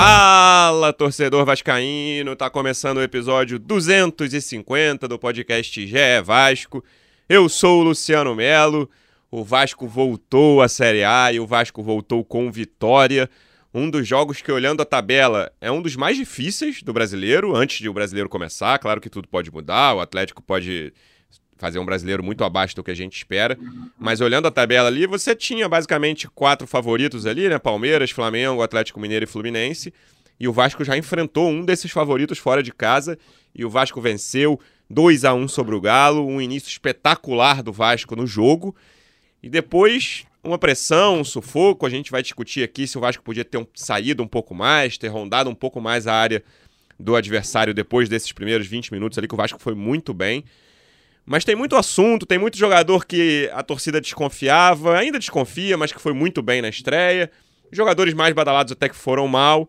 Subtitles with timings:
[0.00, 2.36] Fala, torcedor vascaíno!
[2.36, 6.84] Tá começando o episódio 250 do podcast GE Vasco.
[7.28, 8.88] Eu sou o Luciano Melo.
[9.28, 13.28] O Vasco voltou à Série A e o Vasco voltou com vitória.
[13.74, 17.80] Um dos jogos que, olhando a tabela, é um dos mais difíceis do brasileiro, antes
[17.80, 18.78] de o brasileiro começar.
[18.78, 20.92] Claro que tudo pode mudar, o Atlético pode
[21.58, 23.58] fazer um brasileiro muito abaixo do que a gente espera.
[23.98, 27.58] Mas olhando a tabela ali, você tinha basicamente quatro favoritos ali, né?
[27.58, 29.92] Palmeiras, Flamengo, Atlético Mineiro e Fluminense.
[30.40, 33.18] E o Vasco já enfrentou um desses favoritos fora de casa
[33.54, 38.14] e o Vasco venceu 2 a 1 sobre o Galo, um início espetacular do Vasco
[38.14, 38.74] no jogo.
[39.42, 43.44] E depois uma pressão, um sufoco, a gente vai discutir aqui se o Vasco podia
[43.44, 46.42] ter um, saído um pouco mais, ter rondado um pouco mais a área
[46.98, 50.44] do adversário depois desses primeiros 20 minutos ali que o Vasco foi muito bem.
[51.28, 56.00] Mas tem muito assunto, tem muito jogador que a torcida desconfiava, ainda desconfia, mas que
[56.00, 57.30] foi muito bem na estreia.
[57.70, 59.68] Jogadores mais badalados até que foram mal.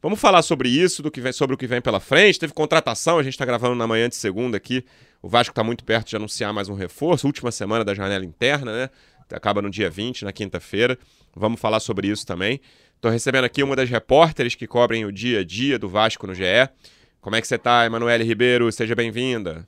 [0.00, 2.38] Vamos falar sobre isso, do que vem, sobre o que vem pela frente.
[2.38, 4.84] Teve contratação, a gente está gravando na manhã de segunda aqui.
[5.20, 7.26] O Vasco está muito perto de anunciar mais um reforço.
[7.26, 8.90] Última semana da janela interna, né?
[9.32, 10.96] Acaba no dia 20, na quinta-feira.
[11.34, 12.60] Vamos falar sobre isso também.
[12.94, 16.34] Estou recebendo aqui uma das repórteres que cobrem o dia a dia do Vasco no
[16.36, 16.68] GE.
[17.20, 18.70] Como é que você está, Emanuele Ribeiro?
[18.70, 19.66] Seja bem-vinda.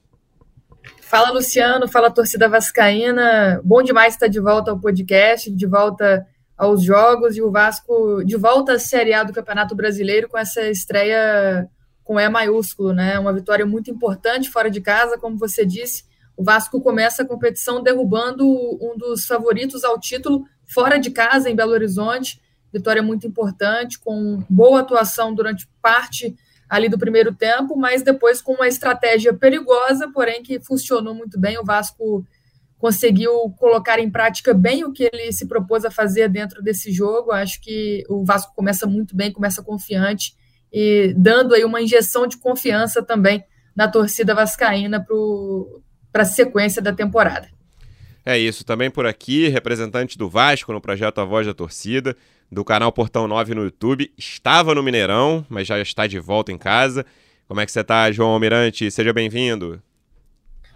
[1.12, 1.86] Fala, Luciano.
[1.86, 3.60] Fala, torcida vascaína.
[3.62, 8.34] Bom demais estar de volta ao podcast, de volta aos jogos e o Vasco de
[8.34, 11.68] volta à Série A do Campeonato Brasileiro com essa estreia
[12.02, 13.18] com E maiúsculo, né?
[13.18, 16.04] Uma vitória muito importante fora de casa, como você disse.
[16.34, 21.54] O Vasco começa a competição derrubando um dos favoritos ao título fora de casa, em
[21.54, 22.40] Belo Horizonte.
[22.72, 26.34] Vitória muito importante, com boa atuação durante parte
[26.72, 31.58] ali do primeiro tempo, mas depois com uma estratégia perigosa, porém que funcionou muito bem.
[31.58, 32.24] O Vasco
[32.78, 37.30] conseguiu colocar em prática bem o que ele se propôs a fazer dentro desse jogo.
[37.30, 40.34] Acho que o Vasco começa muito bem, começa confiante
[40.72, 43.44] e dando aí uma injeção de confiança também
[43.76, 45.06] na torcida vascaína
[46.10, 47.50] para a sequência da temporada.
[48.24, 52.16] É isso, também por aqui, representante do Vasco no projeto A Voz da Torcida,
[52.52, 54.12] do canal Portão 9 no YouTube.
[54.18, 57.06] Estava no Mineirão, mas já está de volta em casa.
[57.48, 58.90] Como é que você está, João Almirante?
[58.90, 59.82] Seja bem-vindo.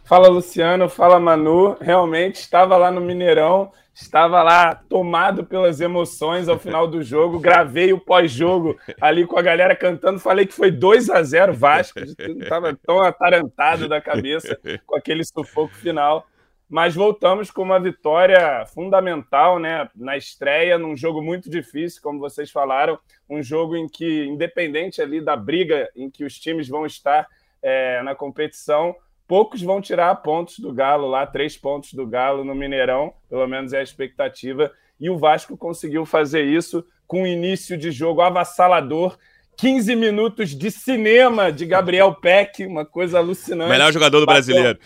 [0.02, 0.88] Fala, Luciano.
[0.88, 1.76] Fala, Manu.
[1.78, 7.38] Realmente estava lá no Mineirão, estava lá tomado pelas emoções ao final do jogo.
[7.38, 10.18] Gravei o pós-jogo ali com a galera cantando.
[10.18, 11.98] Falei que foi 2 a 0 Vasco.
[12.00, 16.26] Estava tão atarantado da cabeça com aquele sufoco final
[16.68, 22.50] mas voltamos com uma vitória fundamental né, na estreia, num jogo muito difícil, como vocês
[22.50, 22.98] falaram,
[23.30, 27.28] um jogo em que, independente ali da briga em que os times vão estar
[27.62, 28.96] é, na competição,
[29.28, 33.72] poucos vão tirar pontos do Galo lá, três pontos do Galo no Mineirão, pelo menos
[33.72, 39.16] é a expectativa, e o Vasco conseguiu fazer isso com um início de jogo avassalador
[39.56, 43.70] 15 minutos de cinema de Gabriel Peck, uma coisa alucinante.
[43.70, 44.54] Melhor jogador do Bateu.
[44.54, 44.78] brasileiro.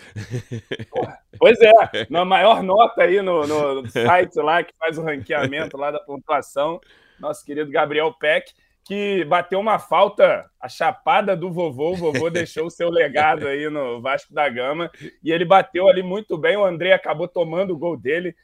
[1.41, 1.73] Pois é,
[2.09, 6.81] na maior nota aí no, no site lá que faz o ranqueamento lá da pontuação,
[7.19, 8.53] nosso querido Gabriel Peck,
[8.85, 13.69] que bateu uma falta, a chapada do vovô, o vovô deixou o seu legado aí
[13.69, 14.91] no Vasco da Gama,
[15.25, 18.37] e ele bateu ali muito bem, o André acabou tomando o gol dele,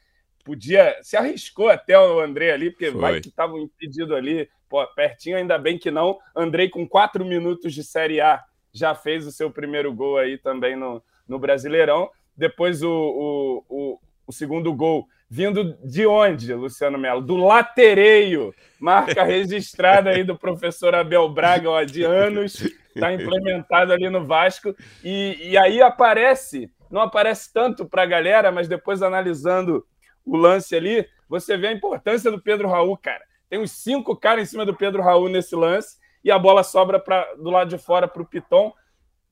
[0.43, 2.99] podia, se arriscou até o André ali, porque Foi.
[2.99, 6.19] vai que estava impedido ali, Pô, pertinho, ainda bem que não.
[6.35, 10.75] Andrei com quatro minutos de Série A já fez o seu primeiro gol aí também
[10.75, 12.09] no, no Brasileirão.
[12.37, 17.21] Depois o, o, o, o segundo gol vindo de onde, Luciano Melo?
[17.21, 22.61] Do latereio, marca registrada aí do professor Abel Braga, ó, de anos,
[22.95, 24.75] está implementado ali no Vasco.
[25.03, 29.85] E, e aí aparece, não aparece tanto para a galera, mas depois analisando
[30.25, 33.23] o lance ali, você vê a importância do Pedro Raul, cara.
[33.49, 36.99] Tem uns cinco caras em cima do Pedro Raul nesse lance e a bola sobra
[36.99, 38.73] pra, do lado de fora para o Piton.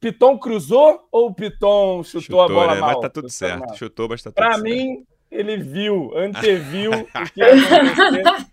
[0.05, 2.81] Piton cruzou ou o Piton chutou, chutou a bola né?
[2.81, 2.91] mal?
[2.91, 3.65] Mas tá tudo certo.
[3.65, 3.75] Mal.
[3.75, 4.61] Chutou, mas tá tudo pra certo.
[4.61, 8.45] Para mim, ele viu, anteviu o que ia acontecer.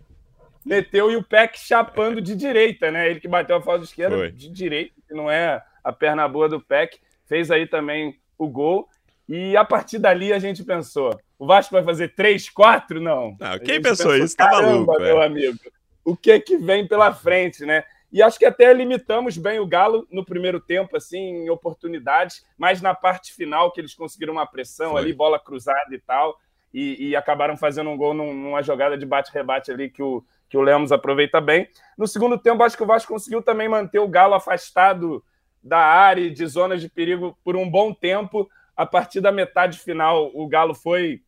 [0.65, 3.11] Meteu e o Peck chapando de direita, né?
[3.11, 4.33] Ele que bateu a falta esquerda Foi.
[4.33, 6.99] de direita, que não é a perna boa do Peck.
[7.27, 8.89] Fez aí também o gol.
[9.29, 12.99] E a partir dali a gente pensou: o Vasco vai fazer 3, 4?
[12.99, 13.37] Não.
[13.39, 14.37] não quem pensou, pensou isso?
[14.37, 14.99] Tá maluco.
[14.99, 15.27] Meu é.
[15.27, 15.59] amigo.
[16.03, 17.85] O que é que vem pela frente, né?
[18.13, 22.83] E acho que até limitamos bem o Galo no primeiro tempo, assim, em oportunidades, mas
[22.83, 25.01] na parte final, que eles conseguiram uma pressão Foi.
[25.01, 26.39] ali, bola cruzada e tal,
[26.75, 30.63] e, e, acabaram fazendo um gol numa jogada de bate-rebate ali que o, que o
[30.63, 31.69] Lemos aproveita bem.
[31.99, 35.23] No segundo tempo, acho que o Vasco conseguiu também manter o Galo afastado
[35.63, 39.79] da área e de zonas de perigo por um bom tempo, a partir da metade
[39.79, 41.23] final, o Galo foi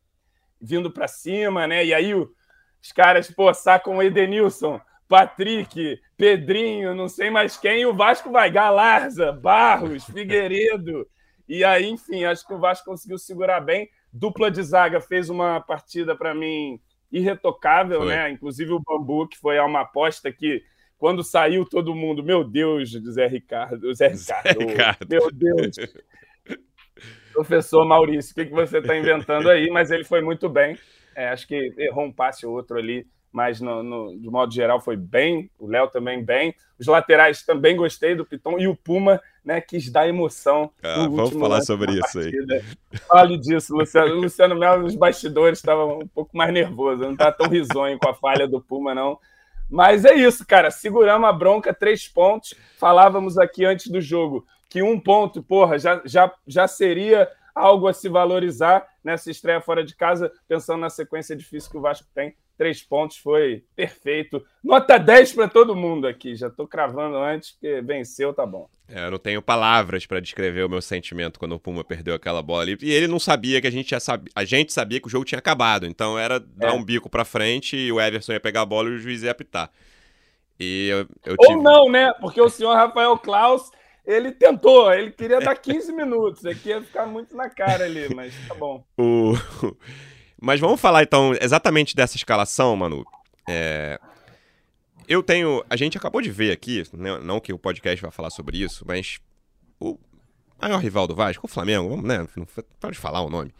[0.61, 1.85] vindo para cima, né?
[1.85, 7.87] E aí os caras, pô, sacam o Edenilson Patrick, Pedrinho, não sei mais quem, e
[7.87, 11.07] o Vasco vai Galarza, Barros, Figueiredo.
[11.49, 13.89] E aí, enfim, acho que o Vasco conseguiu segurar bem.
[14.13, 16.81] Dupla de zaga fez uma partida para mim
[17.13, 18.09] irretocável, foi.
[18.09, 18.31] né?
[18.31, 20.63] Inclusive o Bambu, que foi uma aposta que
[20.97, 25.07] quando saiu todo mundo, meu Deus, Zé Ricardo, Zé Ricardo, Zé Ricardo.
[25.09, 25.77] meu Deus.
[27.33, 29.69] Professor Maurício, o que, que você está inventando aí?
[29.69, 30.79] Mas ele foi muito bem.
[31.15, 34.81] É, acho que errou um passe ou outro ali, mas no, no, de modo geral
[34.81, 35.51] foi bem.
[35.59, 36.55] O Léo também bem.
[36.79, 40.71] Os laterais também gostei do Piton e o Puma, né, quis dar emoção.
[40.81, 42.33] Ah, vamos falar sobre isso aí.
[43.09, 44.15] Fale disso, Luciano.
[44.15, 48.09] O Luciano Melo nos bastidores estava um pouco mais nervoso, não está tão risonho com
[48.09, 49.19] a falha do Puma, não.
[49.69, 50.71] Mas é isso, cara.
[50.71, 52.55] Seguramos a bronca, três pontos.
[52.79, 57.93] Falávamos aqui antes do jogo que um ponto, porra, já, já, já seria algo a
[57.93, 62.35] se valorizar nessa estreia fora de casa, pensando na sequência difícil que o Vasco tem.
[62.57, 64.45] Três pontos foi perfeito.
[64.63, 66.37] Nota 10 para todo mundo aqui.
[66.37, 68.69] Já estou cravando antes, porque venceu, tá bom.
[68.89, 72.43] É, eu não tenho palavras para descrever o meu sentimento quando o Puma perdeu aquela
[72.43, 72.79] bola ali.
[72.81, 74.31] E ele não sabia que a gente já sabia.
[74.37, 75.87] A gente sabia que o jogo tinha acabado.
[75.87, 76.73] Então era dar é.
[76.73, 79.33] um bico para frente e o Everson ia pegar a bola e o juiz ia
[79.33, 79.71] apitar.
[80.61, 81.55] E eu, eu tive...
[81.55, 82.13] Ou não, né?
[82.21, 83.71] Porque o senhor Rafael Klaus
[84.07, 88.35] ele tentou, ele queria dar 15 minutos, aqui ia ficar muito na cara ali, mas
[88.47, 88.85] tá bom.
[88.99, 89.35] O...
[90.41, 93.05] Mas vamos falar então exatamente dessa escalação, Manu.
[93.49, 93.99] É...
[95.09, 95.65] Eu tenho.
[95.71, 97.19] A gente acabou de ver aqui, né?
[97.19, 99.19] não que o podcast vai falar sobre isso, mas
[99.81, 99.99] o
[100.61, 102.27] maior rival do Vasco, o Flamengo, vamos, né?
[102.37, 102.47] Não
[102.81, 103.55] pode falar o nome.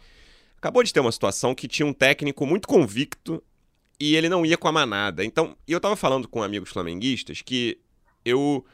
[0.57, 3.43] Acabou de ter uma situação que tinha um técnico muito convicto
[3.99, 5.23] e ele não ia com a manada.
[5.23, 7.79] Então, eu tava falando com amigos flamenguistas que
[8.23, 8.65] eu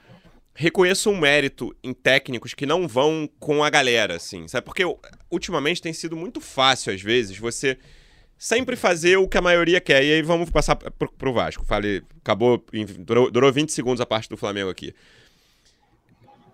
[0.53, 4.65] reconheço um mérito em técnicos que não vão com a galera, assim, sabe?
[4.65, 4.83] Porque
[5.29, 7.77] ultimamente tem sido muito fácil, às vezes, você
[8.37, 10.03] sempre fazer o que a maioria quer.
[10.03, 11.63] E aí vamos passar pro, pro Vasco.
[11.63, 12.63] Falei, acabou,
[12.99, 14.93] durou, durou 20 segundos a parte do Flamengo aqui.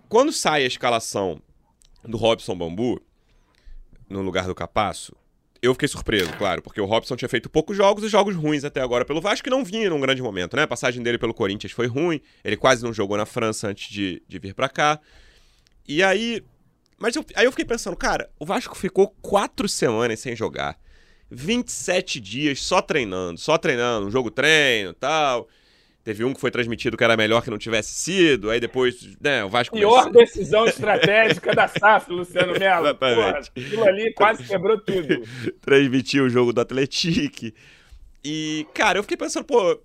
[0.08, 1.40] Quando sai a escalação
[2.04, 3.00] do Robson Bambu,
[4.08, 5.14] no lugar do Capasso,
[5.60, 8.80] eu fiquei surpreso, claro, porque o Robson tinha feito poucos jogos e jogos ruins até
[8.80, 10.62] agora pelo Vasco, que não vinha num grande momento, né?
[10.62, 14.22] A passagem dele pelo Corinthians foi ruim, ele quase não jogou na França antes de,
[14.26, 15.00] de vir para cá.
[15.86, 16.42] E aí.
[16.98, 20.78] Mas eu, aí eu fiquei pensando, cara, o Vasco ficou quatro semanas sem jogar.
[21.30, 25.48] 27 dias só treinando, só treinando, um jogo treino tal.
[26.08, 29.44] Teve um que foi transmitido que era melhor que não tivesse sido, aí depois, né,
[29.44, 29.76] o Vasco...
[29.76, 30.12] Pior começou...
[30.12, 32.86] decisão estratégica da SAF, Luciano Melo.
[32.88, 33.20] Exatamente.
[33.20, 35.22] Porra, aquilo ali quase quebrou tudo.
[35.60, 37.54] Transmitiu o jogo do Atlético.
[38.24, 39.78] E, cara, eu fiquei pensando, pô,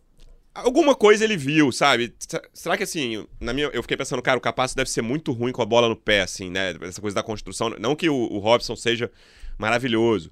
[0.55, 2.15] alguma coisa ele viu, sabe?
[2.53, 5.51] Será que assim, na minha, eu fiquei pensando, cara, o Capasso deve ser muito ruim
[5.51, 6.73] com a bola no pé, assim, né?
[6.83, 7.69] Essa coisa da construção.
[7.77, 9.11] Não que o, o Robson seja
[9.57, 10.31] maravilhoso.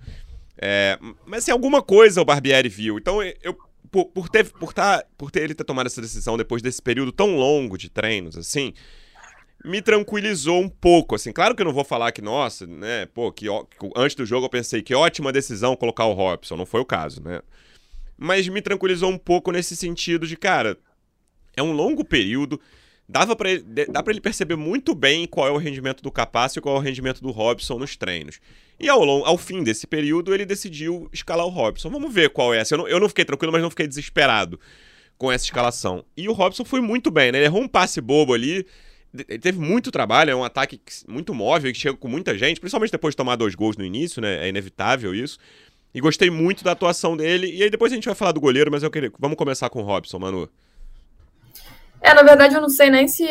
[0.58, 2.98] É, mas assim, alguma coisa o Barbieri viu.
[2.98, 3.58] Então eu
[3.92, 7.12] por, por, ter, por, tá, por ter ele ter tomado essa decisão depois desse período
[7.12, 8.74] tão longo de treinos, assim,
[9.64, 11.32] me tranquilizou um pouco, assim.
[11.32, 14.46] Claro que eu não vou falar que, nossa, né, pô, que, que antes do jogo
[14.46, 17.42] eu pensei que ótima decisão colocar o Robson, não foi o caso, né?
[18.18, 20.78] Mas me tranquilizou um pouco nesse sentido de, cara,
[21.56, 22.60] é um longo período,
[23.12, 26.60] dava para ele, dá para ele perceber muito bem qual é o rendimento do Capácio
[26.60, 28.40] e qual é o rendimento do Robson nos treinos.
[28.80, 31.90] E ao, ao fim desse período, ele decidiu escalar o Robson.
[31.90, 32.74] Vamos ver qual é essa.
[32.74, 34.58] Eu não, eu não fiquei tranquilo, mas não fiquei desesperado
[35.18, 36.06] com essa escalação.
[36.16, 37.40] E o Robson foi muito bem, né?
[37.40, 38.66] Ele errou um passe bobo ali.
[39.14, 42.92] Ele teve muito trabalho, é um ataque muito móvel, que chega com muita gente, principalmente
[42.92, 44.46] depois de tomar dois gols no início, né?
[44.46, 45.38] É inevitável isso.
[45.94, 47.54] E gostei muito da atuação dele.
[47.54, 49.12] E aí depois a gente vai falar do goleiro, mas eu queria.
[49.20, 50.50] Vamos começar com o Robson, Manu.
[52.04, 53.24] É, na verdade, eu não sei nem se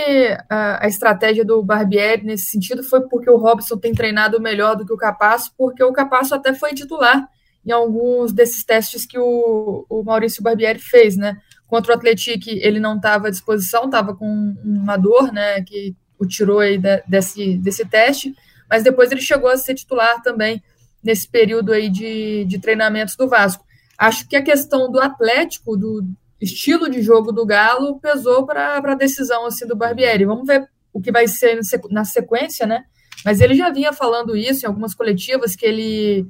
[0.49, 4.87] a, a, estratégia do Barbieri nesse sentido foi porque o Robson tem treinado melhor do
[4.87, 7.29] que o Capasso, porque o Capasso até foi titular
[7.67, 11.37] em alguns desses testes que o, o Maurício Barbieri fez, né?
[11.67, 16.27] Contra o Atlético, ele não estava à disposição, estava com uma dor, né, que o
[16.27, 18.35] tirou aí de, desse, desse teste,
[18.69, 20.63] mas depois ele chegou a ser titular também
[21.03, 23.65] nesse período aí de, de treinamentos do Vasco.
[23.97, 26.05] Acho que a questão do Atlético, do,
[26.41, 30.25] estilo de jogo do Galo pesou para a decisão assim do Barbieri.
[30.25, 32.85] Vamos ver o que vai ser na sequência, né?
[33.25, 36.27] Mas ele já vinha falando isso em algumas coletivas que ele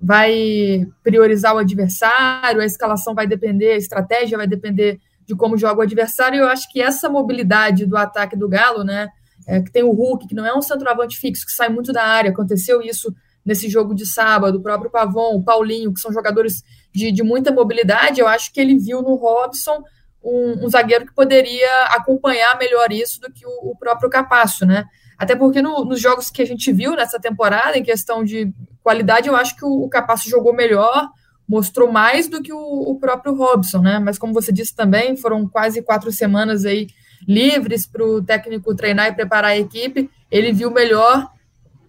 [0.00, 5.80] vai priorizar o adversário, a escalação vai depender, a estratégia vai depender de como joga
[5.80, 6.36] o adversário.
[6.36, 9.08] E eu acho que essa mobilidade do ataque do Galo, né?
[9.46, 12.04] É, que tem o Hulk, que não é um centroavante fixo, que sai muito da
[12.04, 12.30] área.
[12.30, 13.12] Aconteceu isso
[13.44, 17.50] nesse jogo de sábado, o próprio Pavon, o Paulinho, que são jogadores de, de muita
[17.50, 19.82] mobilidade, eu acho que ele viu no Robson
[20.22, 24.84] um, um, zagueiro que poderia acompanhar melhor isso do que o, o próprio Capasso, né?
[25.18, 29.28] Até porque no, nos jogos que a gente viu nessa temporada, em questão de qualidade,
[29.28, 31.08] eu acho que o, o Capasso jogou melhor,
[31.48, 33.98] mostrou mais do que o, o, próprio Robson, né?
[33.98, 36.88] Mas como você disse também, foram quase quatro semanas aí
[37.26, 40.10] livres para o técnico treinar e preparar a equipe.
[40.30, 41.28] Ele viu melhor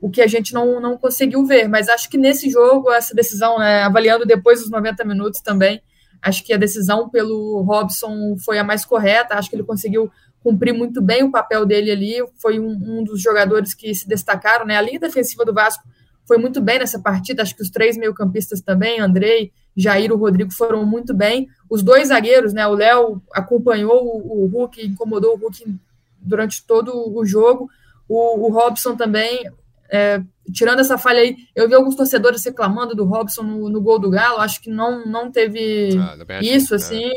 [0.03, 1.69] o que a gente não, não conseguiu ver.
[1.69, 5.81] Mas acho que nesse jogo, essa decisão, né, avaliando depois dos 90 minutos também,
[6.21, 9.35] acho que a decisão pelo Robson foi a mais correta.
[9.35, 12.15] Acho que ele conseguiu cumprir muito bem o papel dele ali.
[12.35, 14.65] Foi um, um dos jogadores que se destacaram.
[14.65, 14.75] Né?
[14.75, 15.87] A linha defensiva do Vasco
[16.27, 17.41] foi muito bem nessa partida.
[17.41, 21.47] Acho que os três meio-campistas também, Andrei, Jair e Rodrigo foram muito bem.
[21.69, 22.67] Os dois zagueiros, né?
[22.67, 25.77] O Léo acompanhou o, o Hulk, incomodou o Hulk
[26.19, 27.69] durante todo o jogo.
[28.05, 29.49] O, o Robson também,
[29.93, 30.19] é,
[30.51, 34.09] tirando essa falha aí, eu vi alguns torcedores reclamando do Robson no, no gol do
[34.09, 34.39] Galo.
[34.39, 37.11] Acho que não, não teve ah, isso, assim.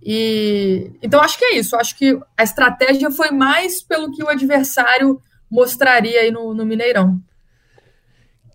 [0.00, 1.74] E então acho que é isso.
[1.74, 7.20] Acho que a estratégia foi mais pelo que o adversário mostraria aí no, no Mineirão.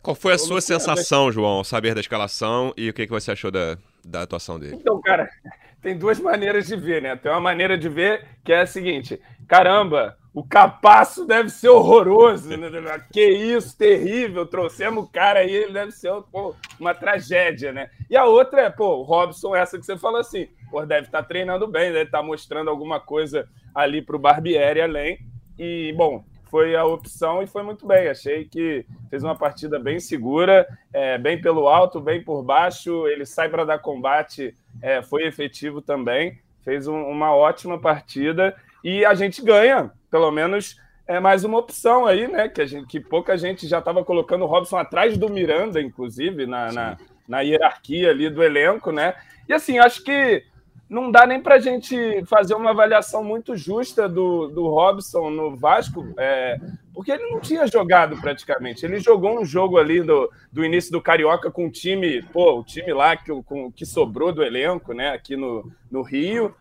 [0.02, 3.32] Qual foi a sua sensação, João, ao saber da escalação e o que, que você
[3.32, 4.76] achou da, da atuação dele?
[4.76, 5.30] Então, cara,
[5.82, 7.16] tem duas maneiras de ver, né?
[7.16, 12.56] Tem uma maneira de ver que é a seguinte: caramba, o capaço deve ser horroroso,
[12.56, 12.70] né?
[13.12, 17.90] que isso, terrível, trouxemos o cara aí, ele deve ser pô, uma tragédia, né?
[18.10, 21.24] E a outra é, pô, o Robson, essa que você falou assim, pô, deve estar
[21.24, 25.20] tá treinando bem, deve estar tá mostrando alguma coisa ali para o Barbieri além.
[25.58, 26.24] E, bom,
[26.56, 28.08] foi a opção e foi muito bem.
[28.08, 33.06] Achei que fez uma partida bem segura, é, bem pelo alto, bem por baixo.
[33.08, 36.40] Ele sai para dar combate, é, foi efetivo também.
[36.64, 42.06] Fez um, uma ótima partida e a gente ganha, pelo menos é mais uma opção
[42.06, 42.48] aí, né?
[42.48, 46.46] Que, a gente, que pouca gente já estava colocando o Robson atrás do Miranda, inclusive,
[46.46, 46.98] na, na,
[47.28, 49.14] na, hierarquia ali do elenco, né?
[49.46, 50.42] E assim, acho que
[50.90, 55.56] não dá nem para a gente fazer uma avaliação muito justa do, do Robson no
[55.56, 56.60] Vasco, é,
[56.94, 58.86] porque ele não tinha jogado praticamente.
[58.86, 62.64] Ele jogou um jogo ali do, do início do Carioca com o time, pô, o
[62.64, 66.56] time lá que, com, que sobrou do elenco, né, aqui no, no Rio.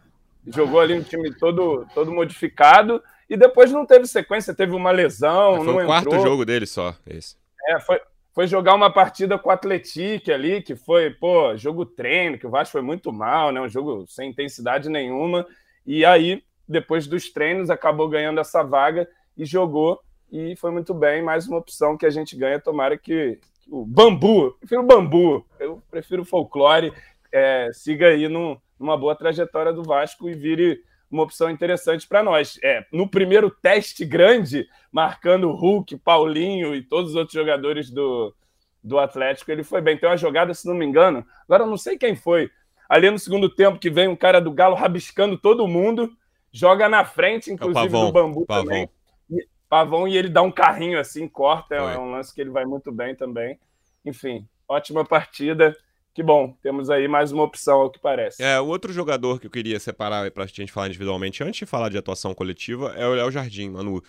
[0.46, 5.56] Jogou ali um time todo, todo modificado e depois não teve sequência, teve uma lesão.
[5.56, 6.22] Foi não o quarto entrou.
[6.22, 7.36] jogo dele só, esse.
[7.68, 8.00] É, foi,
[8.34, 12.50] foi jogar uma partida com o Atletique ali, que foi, pô, jogo treino, que o
[12.50, 13.60] Vasco foi muito mal, né?
[13.60, 15.46] Um jogo sem intensidade nenhuma.
[15.86, 20.00] E aí, depois dos treinos, acabou ganhando essa vaga e jogou.
[20.32, 21.22] E foi muito bem.
[21.22, 22.58] Mais uma opção que a gente ganha.
[22.58, 23.38] Tomara que
[23.70, 26.92] o bambu, eu prefiro bambu, eu prefiro folclore,
[27.30, 30.82] é, siga aí num, numa boa trajetória do Vasco e vire
[31.14, 32.58] uma opção interessante para nós.
[32.62, 38.34] É, no primeiro teste grande, marcando Hulk, Paulinho e todos os outros jogadores do,
[38.82, 39.96] do Atlético, ele foi bem.
[39.96, 42.50] Tem uma jogada, se não me engano, agora eu não sei quem foi.
[42.88, 46.10] Ali no segundo tempo, que vem um cara do Galo rabiscando todo mundo,
[46.52, 48.64] joga na frente, é inclusive, é Pavão, do bambu Pavão.
[48.64, 48.90] também.
[49.30, 52.64] E, Pavão, e ele dá um carrinho assim, corta, é um lance que ele vai
[52.64, 53.58] muito bem também.
[54.04, 55.76] Enfim, ótima partida.
[56.14, 58.40] Que bom, temos aí mais uma opção, ao que parece.
[58.40, 61.66] É, o outro jogador que eu queria separar para a gente falar individualmente, antes de
[61.66, 64.00] falar de atuação coletiva, é o Léo Jardim, Manu.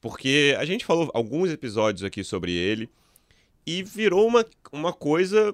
[0.00, 2.88] Porque a gente falou alguns episódios aqui sobre ele
[3.66, 5.52] e virou uma, uma coisa,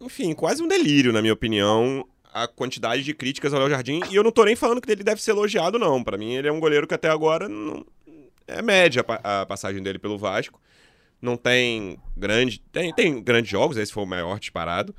[0.00, 4.00] enfim, quase um delírio, na minha opinião, a quantidade de críticas ao Léo Jardim.
[4.12, 6.04] E eu não tô nem falando que ele deve ser elogiado, não.
[6.04, 7.84] Para mim, ele é um goleiro que até agora não...
[8.46, 10.60] é média a passagem dele pelo Vasco
[11.20, 12.60] não tem grande.
[12.72, 14.94] Tem, tem grandes jogos, esse foi o maior disparado.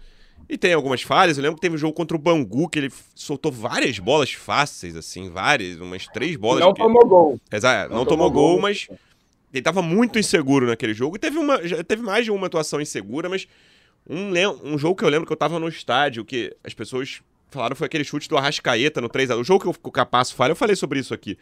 [0.48, 1.38] E tem algumas falhas.
[1.38, 4.96] Eu lembro que teve um jogo contra o Bangu que ele soltou várias bolas fáceis,
[4.96, 6.62] assim, várias, umas três bolas.
[6.62, 6.82] Não que...
[6.82, 7.40] tomou gol.
[7.52, 8.88] Exato, não, não tomou, tomou, gol, mas
[9.54, 11.16] ele tava muito inseguro naquele jogo.
[11.16, 13.48] E teve, uma, já teve mais de uma atuação insegura, mas
[14.10, 14.32] um,
[14.64, 17.22] um jogo que eu lembro que eu tava no estádio, que as pessoas
[17.52, 19.38] falaram foi aquele chute do Arrascaeta no 3x.
[19.38, 21.38] O jogo que o Capasso falha, eu falei sobre isso aqui.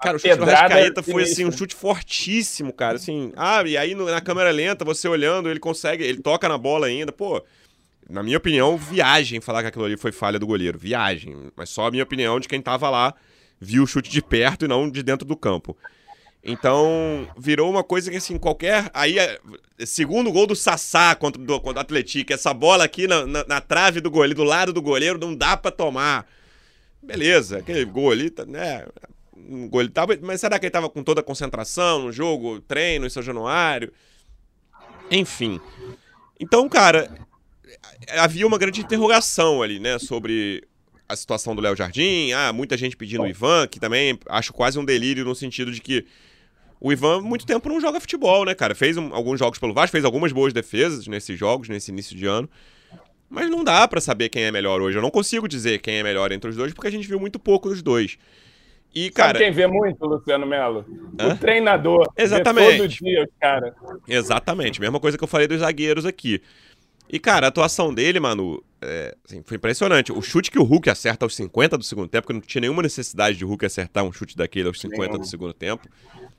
[0.00, 2.96] Cara, o chute do Rascaeta foi assim, um chute fortíssimo, cara.
[2.96, 6.56] Assim, ah, e aí no, na câmera lenta, você olhando, ele consegue, ele toca na
[6.56, 7.10] bola ainda.
[7.10, 7.44] Pô,
[8.08, 10.78] na minha opinião, viagem falar que aquilo ali foi falha do goleiro.
[10.78, 11.50] Viagem.
[11.56, 13.12] Mas só a minha opinião de quem tava lá,
[13.60, 15.76] viu o chute de perto e não de dentro do campo.
[16.42, 18.88] Então, virou uma coisa que, assim, qualquer.
[18.94, 19.38] Aí, é,
[19.84, 23.60] segundo gol do Sassá contra, do, contra o Atlético, essa bola aqui na, na, na,
[23.60, 26.26] trave do goleiro, do lado do goleiro, não dá para tomar.
[27.02, 28.86] Beleza, aquele gol ali, tá, né?
[29.48, 29.82] Um gol,
[30.22, 33.92] mas será que ele estava com toda a concentração no jogo, treino em São Januário?
[35.10, 35.60] Enfim.
[36.40, 37.10] Então, cara,
[38.18, 40.66] havia uma grande interrogação ali, né, sobre
[41.08, 42.32] a situação do Léo Jardim.
[42.32, 45.80] Ah, muita gente pedindo o Ivan, que também acho quase um delírio no sentido de
[45.80, 46.04] que
[46.80, 48.74] o Ivan, muito tempo, não joga futebol, né, cara?
[48.74, 52.26] Fez um, alguns jogos pelo Vasco, fez algumas boas defesas nesses jogos, nesse início de
[52.26, 52.48] ano.
[53.28, 54.96] Mas não dá para saber quem é melhor hoje.
[54.96, 57.38] Eu não consigo dizer quem é melhor entre os dois, porque a gente viu muito
[57.38, 58.16] pouco dos dois.
[58.94, 59.28] E, cara...
[59.28, 60.84] Sabe quem vê muito, Luciano Melo?
[61.18, 61.34] Hã?
[61.34, 62.10] O treinador.
[62.16, 62.78] Exatamente.
[62.78, 63.74] todo dia, cara.
[64.06, 64.80] Exatamente.
[64.80, 66.42] Mesma coisa que eu falei dos zagueiros aqui.
[67.08, 70.12] E, cara, a atuação dele, mano, é, assim, foi impressionante.
[70.12, 72.82] O chute que o Hulk acerta aos 50 do segundo tempo, que não tinha nenhuma
[72.82, 75.18] necessidade de Hulk acertar um chute daquele aos 50 Nenhum.
[75.20, 75.88] do segundo tempo.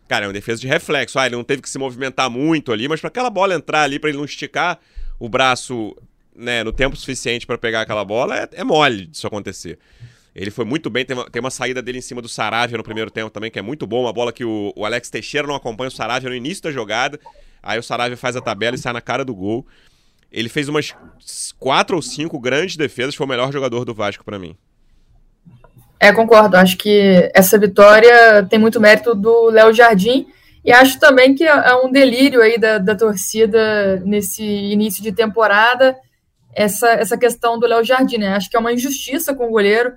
[0.08, 1.18] Cara, é uma defesa de reflexo.
[1.18, 4.00] Ah, ele não teve que se movimentar muito ali, mas para aquela bola entrar ali,
[4.00, 4.80] para ele não esticar
[5.20, 5.96] o braço
[6.36, 9.78] né, no tempo suficiente para pegar aquela bola, é, é mole disso acontecer.
[10.36, 12.84] Ele foi muito bem, tem uma, tem uma saída dele em cima do Saravia no
[12.84, 14.04] primeiro tempo também, que é muito bom.
[14.04, 17.20] Uma bola que o, o Alex Teixeira não acompanha o Saravia no início da jogada.
[17.62, 19.66] Aí o Saravia faz a tabela e sai na cara do gol.
[20.32, 20.96] Ele fez umas
[21.58, 24.56] quatro ou cinco grandes defesas, foi o melhor jogador do Vasco para mim.
[26.00, 26.56] É, concordo.
[26.56, 30.28] Acho que essa vitória tem muito mérito do Léo Jardim.
[30.64, 35.96] E acho também que é um delírio aí da, da torcida nesse início de temporada,
[36.54, 38.36] essa, essa questão do Léo Jardim, né?
[38.36, 39.94] Acho que é uma injustiça com o goleiro.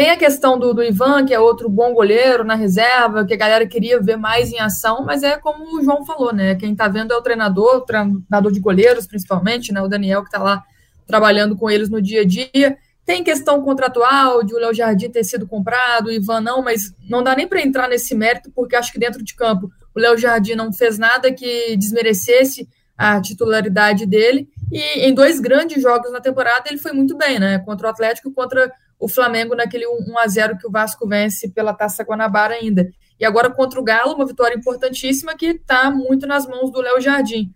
[0.00, 3.36] Tem a questão do, do Ivan, que é outro bom goleiro na reserva, que a
[3.36, 6.54] galera queria ver mais em ação, mas é como o João falou, né?
[6.54, 9.82] Quem tá vendo é o treinador, o treinador de goleiros, principalmente, né?
[9.82, 10.64] O Daniel, que tá lá
[11.06, 12.78] trabalhando com eles no dia a dia.
[13.04, 17.22] Tem questão contratual de o Léo Jardim ter sido comprado, o Ivan não, mas não
[17.22, 20.54] dá nem para entrar nesse mérito, porque acho que dentro de campo o Léo Jardim
[20.54, 22.66] não fez nada que desmerecesse
[22.96, 24.48] a titularidade dele.
[24.72, 27.58] E em dois grandes jogos na temporada ele foi muito bem, né?
[27.58, 31.48] Contra o Atlético e contra o Flamengo naquele 1 a 0 que o Vasco vence
[31.48, 32.86] pela Taça Guanabara ainda.
[33.18, 37.00] E agora contra o Galo, uma vitória importantíssima que está muito nas mãos do Léo
[37.00, 37.50] Jardim.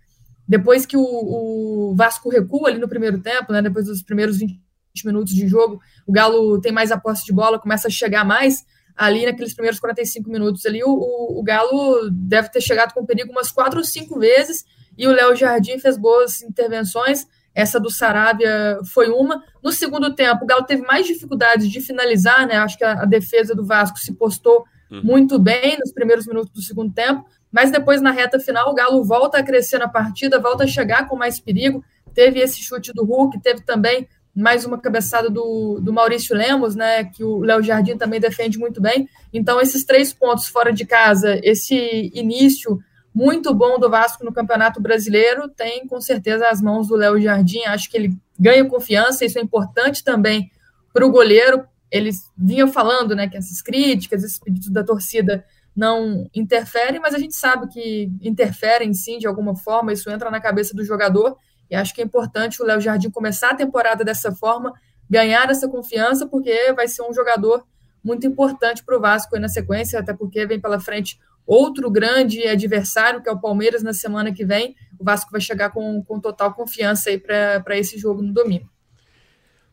[0.48, 4.58] Depois que o, o, Vasco recua ali no primeiro tempo, né, depois dos primeiros 20
[5.04, 8.64] minutos de jogo, o Galo tem mais a posse de bola, começa a chegar mais.
[8.96, 13.32] Ali naqueles primeiros 45 minutos ali, o, o, o Galo deve ter chegado com perigo
[13.32, 14.64] umas quatro ou cinco vezes,
[14.96, 19.42] e o Léo Jardim fez boas intervenções essa do Sarabia foi uma.
[19.62, 22.56] No segundo tempo, o Galo teve mais dificuldades de finalizar, né?
[22.56, 25.02] Acho que a, a defesa do Vasco se postou uhum.
[25.04, 29.04] muito bem nos primeiros minutos do segundo tempo, mas depois na reta final o Galo
[29.04, 31.84] volta a crescer na partida, volta a chegar com mais perigo.
[32.12, 37.04] Teve esse chute do Hulk, teve também mais uma cabeçada do, do Maurício Lemos, né?
[37.04, 39.08] Que o Léo Jardim também defende muito bem.
[39.32, 42.80] Então, esses três pontos fora de casa, esse início
[43.14, 47.62] muito bom do Vasco no Campeonato Brasileiro, tem com certeza as mãos do Léo Jardim.
[47.64, 50.50] Acho que ele ganha confiança, isso é importante também
[50.92, 51.64] para o goleiro.
[51.90, 55.44] Eles vinham falando né, que essas críticas, esses pedidos da torcida
[55.76, 60.40] não interferem, mas a gente sabe que interferem sim de alguma forma, isso entra na
[60.40, 61.36] cabeça do jogador.
[61.70, 64.72] E acho que é importante o Léo Jardim começar a temporada dessa forma,
[65.08, 67.64] ganhar essa confiança, porque vai ser um jogador
[68.02, 73.22] muito importante para o Vasco na sequência, até porque vem pela frente outro grande adversário,
[73.22, 74.74] que é o Palmeiras, na semana que vem.
[74.98, 78.70] O Vasco vai chegar com, com total confiança aí para esse jogo no domingo.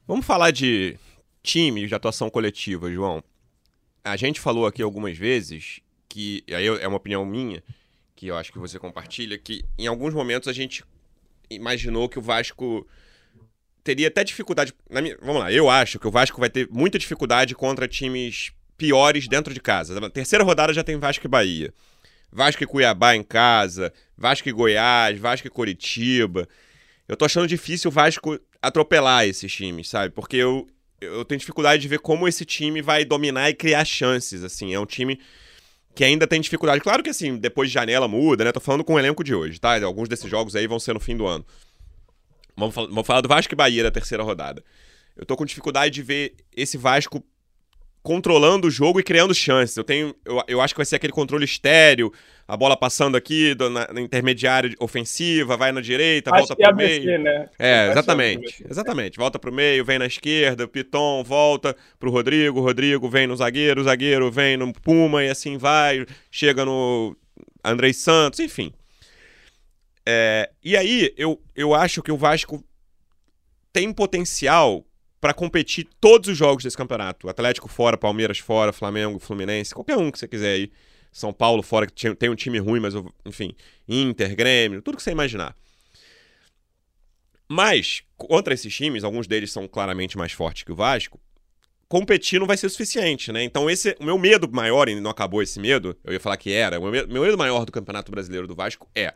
[0.08, 0.98] Vamos falar de
[1.42, 3.24] time, de atuação coletiva, João.
[4.04, 5.80] A gente falou aqui algumas vezes
[6.10, 7.64] que, aí é uma opinião minha,
[8.16, 10.84] que eu acho que você compartilha, que em alguns momentos a gente
[11.50, 12.88] imaginou que o Vasco
[13.84, 14.74] teria até dificuldade.
[14.90, 19.28] Minha, vamos lá, eu acho que o Vasco vai ter muita dificuldade contra times piores
[19.28, 20.00] dentro de casa.
[20.00, 21.72] Na terceira rodada já tem Vasco e Bahia.
[22.32, 26.48] Vasco e Cuiabá em casa, Vasco e Goiás, Vasco e Coritiba.
[27.08, 30.16] Eu tô achando difícil o Vasco atropelar esses times, sabe?
[30.16, 30.66] Porque eu,
[31.00, 34.74] eu tenho dificuldade de ver como esse time vai dominar e criar chances, assim.
[34.74, 35.20] É um time
[35.94, 36.82] que ainda tem dificuldade.
[36.82, 38.52] Claro que, assim, depois de janela muda, né?
[38.52, 39.80] Tô falando com o elenco de hoje, tá?
[39.84, 41.46] Alguns desses jogos aí vão ser no fim do ano.
[42.58, 44.64] Vamos, vamos falar do Vasco e Bahia da terceira rodada.
[45.16, 47.24] Eu tô com dificuldade de ver esse Vasco
[48.04, 49.78] controlando o jogo e criando chances.
[49.78, 52.12] Eu tenho, eu, eu acho que vai ser aquele controle estéreo,
[52.48, 56.66] a bola passando aqui do, na, na intermediária ofensiva, vai na direita, acho volta pro
[56.66, 57.20] é meio.
[57.20, 57.50] né?
[57.58, 58.66] É, exatamente.
[58.70, 59.18] Exatamente.
[59.18, 63.84] Volta pro meio, vem na esquerda, Piton volta pro Rodrigo, Rodrigo vem no zagueiro, o
[63.84, 67.16] zagueiro vem no Puma e assim vai, chega no
[67.64, 68.74] Andrei Santos, enfim.
[70.06, 72.64] É, e aí, eu, eu acho que o Vasco
[73.72, 74.84] tem potencial
[75.22, 77.30] para competir todos os jogos desse campeonato.
[77.30, 80.72] Atlético fora, Palmeiras fora, Flamengo, Fluminense, qualquer um que você quiser aí.
[81.12, 82.94] São Paulo fora, que tem um time ruim, mas
[83.26, 83.54] enfim,
[83.88, 85.56] Inter, Grêmio, tudo que você imaginar.
[87.48, 91.20] Mas, contra esses times, alguns deles são claramente mais fortes que o Vasco,
[91.88, 93.44] competir não vai ser suficiente, né?
[93.44, 96.54] Então, esse, o meu medo maior, e não acabou esse medo, eu ia falar que
[96.54, 99.14] era, o meu medo, meu medo maior do Campeonato Brasileiro do Vasco é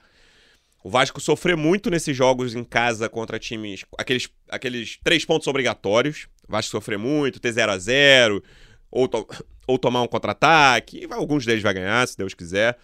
[0.86, 3.84] o Vasco sofreu muito nesses jogos em casa contra times.
[3.98, 6.28] Aqueles, aqueles três pontos obrigatórios.
[6.48, 8.44] O Vasco sofreu muito, ter 0 a 0
[8.92, 9.28] ou, to
[9.66, 11.08] ou tomar um contra-ataque.
[11.10, 12.78] Alguns deles vai ganhar, se Deus quiser.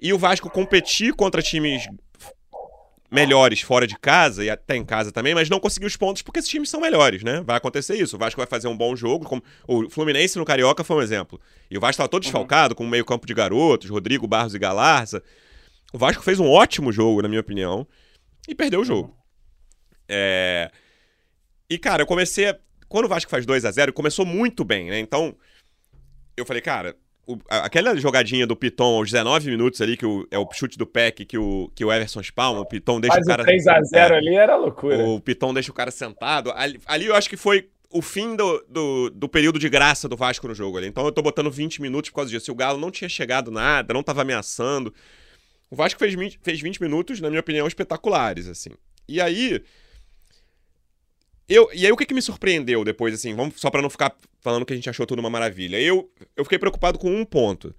[0.00, 1.88] E o Vasco competir contra times
[3.10, 6.38] melhores fora de casa e até em casa também, mas não conseguir os pontos porque
[6.38, 7.42] esses times são melhores, né?
[7.44, 8.14] Vai acontecer isso.
[8.14, 11.40] O Vasco vai fazer um bom jogo, como o Fluminense no Carioca foi um exemplo.
[11.68, 12.30] E o Vasco estava todo uhum.
[12.30, 15.20] desfalcado, com um meio-campo de garotos, Rodrigo Barros e Galarza.
[15.92, 17.86] O Vasco fez um ótimo jogo, na minha opinião,
[18.48, 19.14] e perdeu o jogo.
[20.08, 20.70] É...
[21.68, 22.48] E, cara, eu comecei.
[22.48, 22.58] A...
[22.88, 24.98] Quando o Vasco faz 2 a 0 começou muito bem, né?
[24.98, 25.34] Então,
[26.36, 27.36] eu falei, cara, o...
[27.48, 30.26] aquela jogadinha do Piton aos 19 minutos ali, que o...
[30.30, 33.26] é o chute do PEC que o, que o Everson spalma, o Piton deixa Faz
[33.26, 33.44] o cara.
[33.44, 34.98] 3 a 0 é, ali era loucura.
[34.98, 36.52] O Piton deixa o cara sentado.
[36.52, 40.16] Ali, ali eu acho que foi o fim do, do, do, período de graça do
[40.16, 40.86] Vasco no jogo ali.
[40.86, 42.46] Então eu tô botando 20 minutos por causa disso.
[42.46, 44.92] Se o Galo não tinha chegado nada, não tava ameaçando.
[45.72, 48.72] O Vasco fez 20, fez 20 minutos, na minha opinião, espetaculares, assim.
[49.08, 49.64] E aí.
[51.48, 54.14] Eu, e aí o que, que me surpreendeu depois, assim, vamos, só para não ficar
[54.42, 55.80] falando que a gente achou tudo uma maravilha.
[55.80, 57.74] Eu, eu fiquei preocupado com um ponto.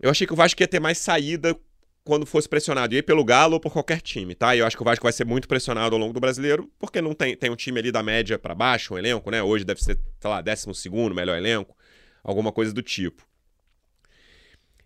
[0.00, 1.54] Eu achei que o Vasco ia ter mais saída
[2.02, 4.56] quando fosse pressionado, e pelo Galo ou por qualquer time, tá?
[4.56, 7.12] Eu acho que o Vasco vai ser muito pressionado ao longo do brasileiro, porque não
[7.12, 9.42] tem, tem um time ali da média para baixo, um elenco, né?
[9.42, 11.76] Hoje deve ser, sei lá, 12 melhor elenco,
[12.24, 13.28] alguma coisa do tipo.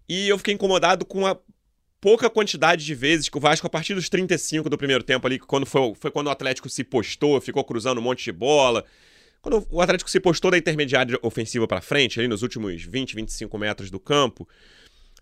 [0.08, 1.38] E eu fiquei incomodado com a
[2.02, 5.38] pouca quantidade de vezes que o Vasco, a partir dos 35 do primeiro tempo ali,
[5.38, 8.84] quando foi, foi quando o Atlético se postou, ficou cruzando um monte de bola.
[9.40, 13.56] Quando o Atlético se postou da intermediária ofensiva para frente, ali nos últimos 20, 25
[13.56, 14.48] metros do campo,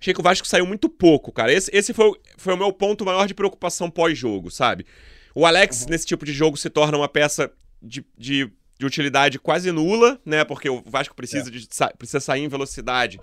[0.01, 1.53] achei que o Vasco saiu muito pouco, cara.
[1.53, 4.87] Esse, esse foi, foi o meu ponto maior de preocupação pós-jogo, sabe?
[5.35, 5.91] O Alex, uhum.
[5.91, 10.45] nesse tipo de jogo, se torna uma peça de, de, de, utilidade quase nula, né?
[10.47, 11.53] Porque o Vasco precisa, é.
[11.53, 13.21] de, precisa sair em velocidade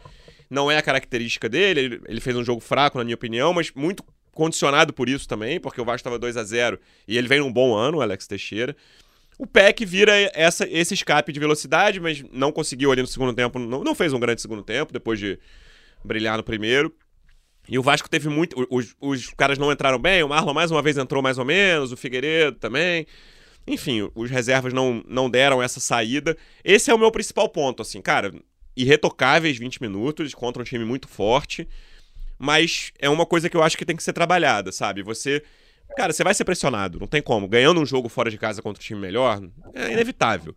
[0.49, 1.79] não é a característica dele.
[1.79, 4.03] Ele, ele fez um jogo fraco, na minha opinião, mas muito
[4.37, 7.51] condicionado por isso também, porque o Vasco estava 2 a 0 e ele vem num
[7.51, 8.75] bom ano, o Alex Teixeira.
[9.37, 13.57] O Peck vira essa, esse escape de velocidade, mas não conseguiu ali no segundo tempo,
[13.57, 15.39] não, não fez um grande segundo tempo, depois de
[16.03, 16.93] brilhar no primeiro.
[17.67, 18.67] E o Vasco teve muito.
[18.69, 21.91] Os, os caras não entraram bem, o Marlon mais uma vez entrou mais ou menos,
[21.91, 23.05] o Figueiredo também.
[23.67, 26.37] Enfim, os reservas não, não deram essa saída.
[26.63, 28.33] Esse é o meu principal ponto, assim, cara
[28.77, 31.67] irretocáveis 20 minutos contra um time muito forte.
[32.39, 35.01] Mas é uma coisa que eu acho que tem que ser trabalhada, sabe?
[35.01, 35.43] Você.
[35.95, 37.47] Cara, você vai ser pressionado, não tem como.
[37.47, 39.41] Ganhando um jogo fora de casa contra um time melhor
[39.73, 40.55] é inevitável.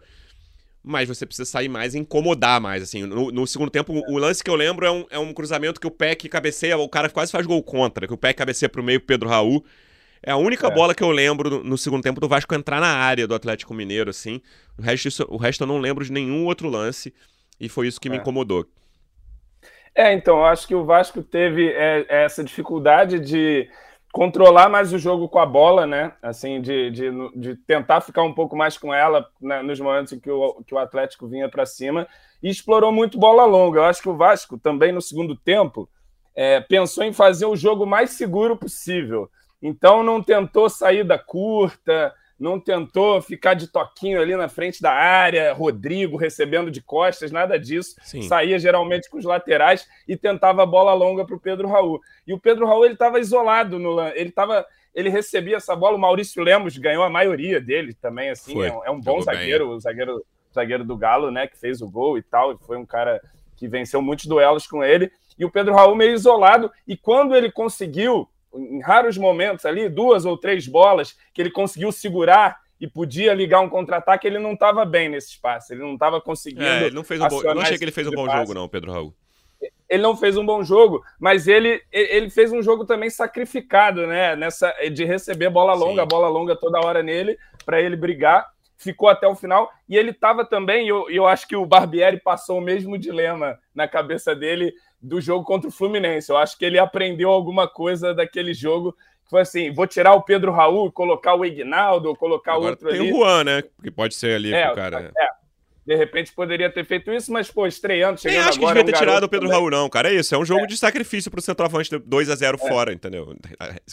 [0.82, 3.04] Mas você precisa sair mais e incomodar mais, assim.
[3.04, 5.86] No, no segundo tempo, o lance que eu lembro é um, é um cruzamento que
[5.86, 9.00] o Peck cabeceia, o cara quase faz gol contra, que o Peck cabeceia pro meio
[9.00, 9.64] Pedro Raul.
[10.22, 10.70] É a única é.
[10.70, 14.10] bola que eu lembro no, segundo tempo do Vasco entrar na área do Atlético Mineiro,
[14.10, 14.40] assim.
[14.76, 17.14] O resto, isso, o resto eu não lembro de nenhum outro lance.
[17.60, 18.20] E foi isso que me é.
[18.20, 18.66] incomodou.
[19.94, 23.68] É, então, eu acho que o Vasco teve é, essa dificuldade de
[24.12, 26.12] controlar mais o jogo com a bola, né?
[26.22, 30.18] Assim, de, de, de tentar ficar um pouco mais com ela né, nos momentos em
[30.18, 32.08] que o, que o Atlético vinha para cima
[32.42, 33.80] e explorou muito bola longa.
[33.80, 35.88] Eu acho que o Vasco também no segundo tempo
[36.34, 39.30] é, pensou em fazer o jogo mais seguro possível.
[39.62, 45.52] Então não tentou saída curta, não tentou ficar de toquinho ali na frente da área,
[45.52, 47.94] Rodrigo recebendo de costas, nada disso.
[48.02, 48.22] Sim.
[48.22, 52.00] Saía geralmente com os laterais e tentava a bola longa para o Pedro Raul.
[52.26, 56.00] E o Pedro Raul ele estava isolado no ele estava ele recebia essa bola, o
[56.00, 58.66] Maurício Lemos ganhou a maioria dele também, assim, foi.
[58.66, 59.76] é um, bom zagueiro, bem.
[59.76, 63.20] o zagueiro, zagueiro do Galo, né, que fez o gol e tal, foi um cara
[63.56, 67.52] que venceu muitos duelos com ele, e o Pedro Raul meio isolado, e quando ele
[67.52, 73.34] conseguiu em raros momentos ali, duas ou três bolas que ele conseguiu segurar e podia
[73.34, 76.64] ligar um contra-ataque, ele não estava bem nesse espaço, ele não estava conseguindo.
[76.64, 78.68] É, não fez um bom, eu não achei que ele fez um bom jogo, não,
[78.68, 79.14] Pedro Raul.
[79.88, 84.34] Ele não fez um bom jogo, mas ele, ele fez um jogo também sacrificado, né?
[84.34, 86.08] Nessa, de receber bola longa, Sim.
[86.08, 87.36] bola longa toda hora nele,
[87.66, 88.48] para ele brigar.
[88.80, 89.70] Ficou até o final.
[89.86, 93.58] E ele estava também, e eu, eu acho que o Barbieri passou o mesmo dilema
[93.74, 96.30] na cabeça dele do jogo contra o Fluminense.
[96.30, 98.96] Eu acho que ele aprendeu alguma coisa daquele jogo.
[99.24, 103.00] Que foi assim: vou tirar o Pedro Raul, colocar o Ignaldo, colocar Agora outro tem
[103.00, 103.10] ali.
[103.10, 103.62] Tem o Juan, né?
[103.82, 105.12] Que pode ser ali é, o cara.
[105.14, 105.40] É.
[105.86, 108.92] De repente poderia ter feito isso, mas, pô, estreando, chegando Nem acho que devia ter
[108.92, 109.60] tirado o Pedro também.
[109.60, 110.10] Raul, não, cara.
[110.10, 110.66] É isso, é um jogo é.
[110.66, 112.68] de sacrifício pro centroavante 2 a 0 é.
[112.68, 113.34] fora, entendeu?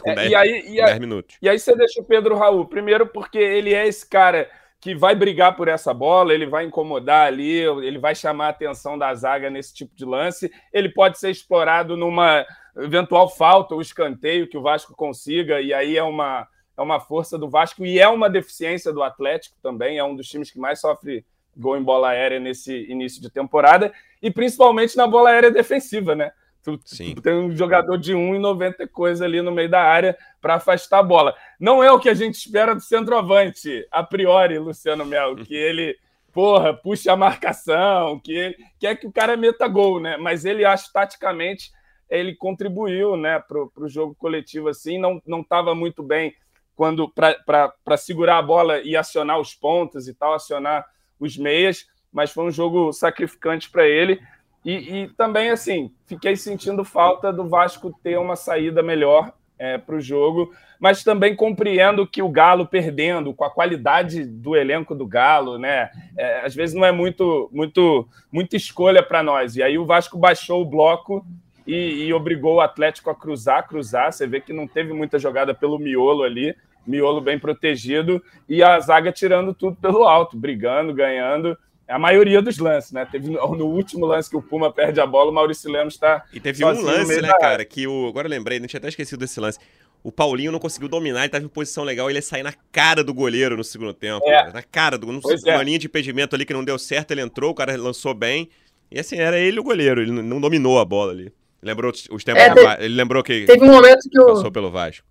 [0.01, 1.37] Com 10 é, minutos.
[1.41, 5.15] E aí você deixa o Pedro Raul, primeiro porque ele é esse cara que vai
[5.15, 9.49] brigar por essa bola, ele vai incomodar ali, ele vai chamar a atenção da zaga
[9.49, 10.51] nesse tipo de lance.
[10.71, 12.45] Ele pode ser explorado numa
[12.77, 17.37] eventual falta ou escanteio que o Vasco consiga, e aí é uma, é uma força
[17.37, 20.79] do Vasco e é uma deficiência do Atlético também, é um dos times que mais
[20.79, 26.13] sofre gol em bola aérea nesse início de temporada, e principalmente na bola aérea defensiva,
[26.13, 26.31] né?
[26.67, 26.77] Tu,
[27.15, 31.03] tu, tem um jogador de 1,90 coisa ali no meio da área para afastar a
[31.03, 31.33] bola.
[31.57, 35.97] Não é o que a gente espera do centroavante, a priori, Luciano Melo, que ele,
[36.33, 40.17] porra, puxa a marcação, que ele quer que o cara meta gol, né?
[40.17, 41.71] Mas ele, acho, taticamente,
[42.09, 46.35] ele contribuiu né, para o jogo coletivo assim, não estava muito bem
[46.75, 50.85] quando para segurar a bola e acionar os pontos e tal, acionar
[51.17, 54.21] os meias, mas foi um jogo sacrificante para ele.
[54.67, 59.95] E, e, também, assim, fiquei sentindo falta do Vasco ter uma saída melhor é, para
[59.95, 65.07] o jogo, mas também compreendo que o Galo perdendo, com a qualidade do elenco do
[65.07, 65.89] Galo, né?
[66.17, 69.55] É, às vezes não é muito, muito, muita escolha para nós.
[69.55, 71.25] E aí o Vasco baixou o bloco
[71.65, 74.11] e, e, obrigou o Atlético a cruzar, cruzar.
[74.11, 76.53] Você vê que não teve muita jogada pelo miolo ali,
[76.85, 81.57] miolo bem protegido, e a zaga tirando tudo pelo alto, brigando, ganhando.
[81.87, 83.07] A maioria dos lances, né?
[83.09, 86.25] Teve no, no último lance que o Puma perde a bola, o Maurício Lemos está.
[86.33, 87.37] E teve um lance, né, da...
[87.37, 88.07] cara, que o.
[88.07, 89.57] Agora eu lembrei, não tinha até esquecido desse lance.
[90.03, 93.03] O Paulinho não conseguiu dominar, ele estava em posição legal, ele ia sair na cara
[93.03, 94.27] do goleiro no segundo tempo.
[94.29, 94.51] É.
[94.51, 95.07] Na cara do.
[95.07, 95.53] Não, é.
[95.53, 98.49] Uma linha de impedimento ali que não deu certo, ele entrou, o cara lançou bem.
[98.91, 101.33] E assim, era ele o goleiro, ele não dominou a bola ali.
[101.61, 102.41] Lembrou os tempos.
[102.41, 103.45] É, teve, ele lembrou que.
[103.45, 104.27] Teve um momento que o.
[104.27, 105.05] Passou pelo Vasco.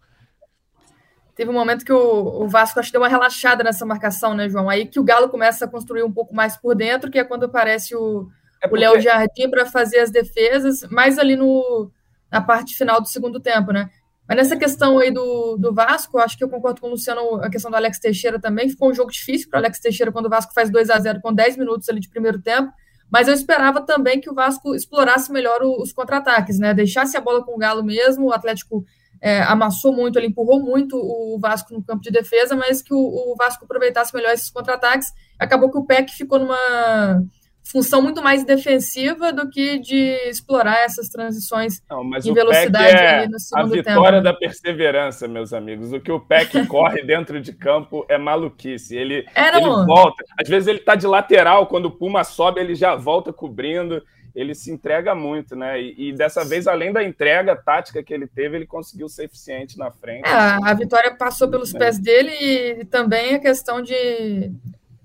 [1.37, 4.49] Teve um momento que o, o Vasco acho que deu uma relaxada nessa marcação, né,
[4.49, 4.71] João?
[4.71, 7.45] Aí que o Galo começa a construir um pouco mais por dentro, que é quando
[7.45, 8.27] aparece o,
[8.63, 8.87] é porque...
[8.87, 11.91] o Léo Jardim para fazer as defesas, mais ali no,
[12.33, 13.91] na parte final do segundo tempo, né?
[14.27, 17.51] Mas nessa questão aí do, do Vasco, acho que eu concordo com o Luciano, a
[17.51, 18.69] questão do Alex Teixeira também.
[18.69, 21.21] Ficou um jogo difícil para o Alex Teixeira quando o Vasco faz 2 a 0
[21.21, 22.73] com 10 minutos ali de primeiro tempo.
[23.09, 26.75] Mas eu esperava também que o Vasco explorasse melhor os contra-ataques, né?
[26.75, 28.85] Deixasse a bola com o Galo mesmo, o Atlético
[29.21, 32.99] é, amassou muito, ele empurrou muito o Vasco no campo de defesa, mas que o,
[32.99, 35.09] o Vasco aproveitasse melhor esses contra-ataques.
[35.39, 37.23] Acabou que o PEC ficou numa
[37.71, 43.41] função muito mais defensiva do que de explorar essas transições Não, em velocidade é no
[43.41, 43.89] segundo tempo.
[43.89, 44.25] A vitória tempo.
[44.25, 45.93] da perseverança, meus amigos.
[45.93, 48.97] O que o PEC corre dentro de campo é maluquice.
[48.97, 50.25] Ele, é, ele volta.
[50.41, 54.01] Às vezes ele está de lateral, quando o Puma sobe, ele já volta cobrindo
[54.37, 55.81] ele se entrega muito, né?
[55.81, 59.79] E, e, dessa vez, além da entrega tática que ele teve, ele conseguiu ser eficiente
[59.79, 60.29] na frente.
[60.29, 61.79] É, a vitória passou pelos é.
[61.79, 64.53] pés dele e também a questão de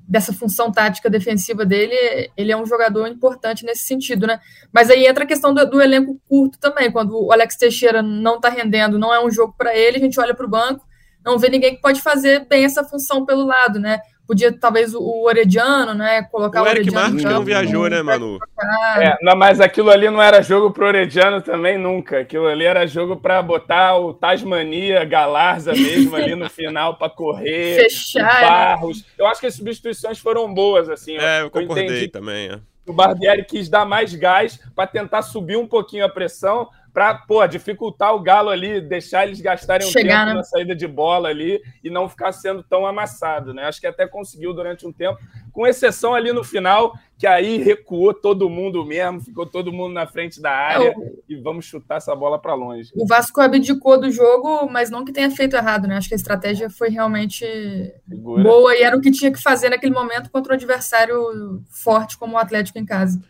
[0.05, 1.95] dessa função tática defensiva dele,
[2.35, 4.41] ele é um jogador importante nesse sentido, né?
[4.69, 8.37] Mas aí entra a questão do, do elenco curto também, quando o Alex Teixeira não
[8.37, 10.85] tá rendendo, não é um jogo para ele, a gente olha para o banco,
[11.23, 14.01] não vê ninguém que pode fazer bem essa função pelo lado, né?
[14.31, 16.23] Podia, talvez, o Orediano, né?
[16.31, 18.39] Colocar o, o Eric Martins não viajou, né, Manu?
[18.97, 22.19] É, não, mas aquilo ali não era jogo pro Orediano também, nunca.
[22.19, 27.75] Aquilo ali era jogo para botar o Tasmania, Galarza mesmo ali no final para correr.
[27.83, 28.23] Fechar.
[28.23, 28.47] Né?
[28.47, 29.03] Barros.
[29.17, 31.17] Eu acho que as substituições foram boas, assim.
[31.17, 32.07] É, eu, eu concordei entendi.
[32.07, 32.51] também.
[32.51, 32.59] É.
[32.87, 37.45] O Barbieri quis dar mais gás para tentar subir um pouquinho a pressão, para pô,
[37.47, 40.33] dificultar o Galo ali, deixar eles gastarem um Chegar, tempo né?
[40.35, 43.63] na saída de bola ali e não ficar sendo tão amassado, né?
[43.63, 45.17] Acho que até conseguiu durante um tempo,
[45.53, 50.05] com exceção ali no final, que aí recuou todo mundo mesmo, ficou todo mundo na
[50.05, 51.23] frente da área é, o...
[51.29, 52.91] e vamos chutar essa bola para longe.
[52.95, 55.97] O Vasco abdicou do jogo, mas não que tenha feito errado, né?
[55.97, 57.45] Acho que a estratégia foi realmente
[58.07, 58.43] Segura.
[58.43, 62.35] boa e era o que tinha que fazer naquele momento contra um adversário forte como
[62.35, 63.21] o Atlético em casa.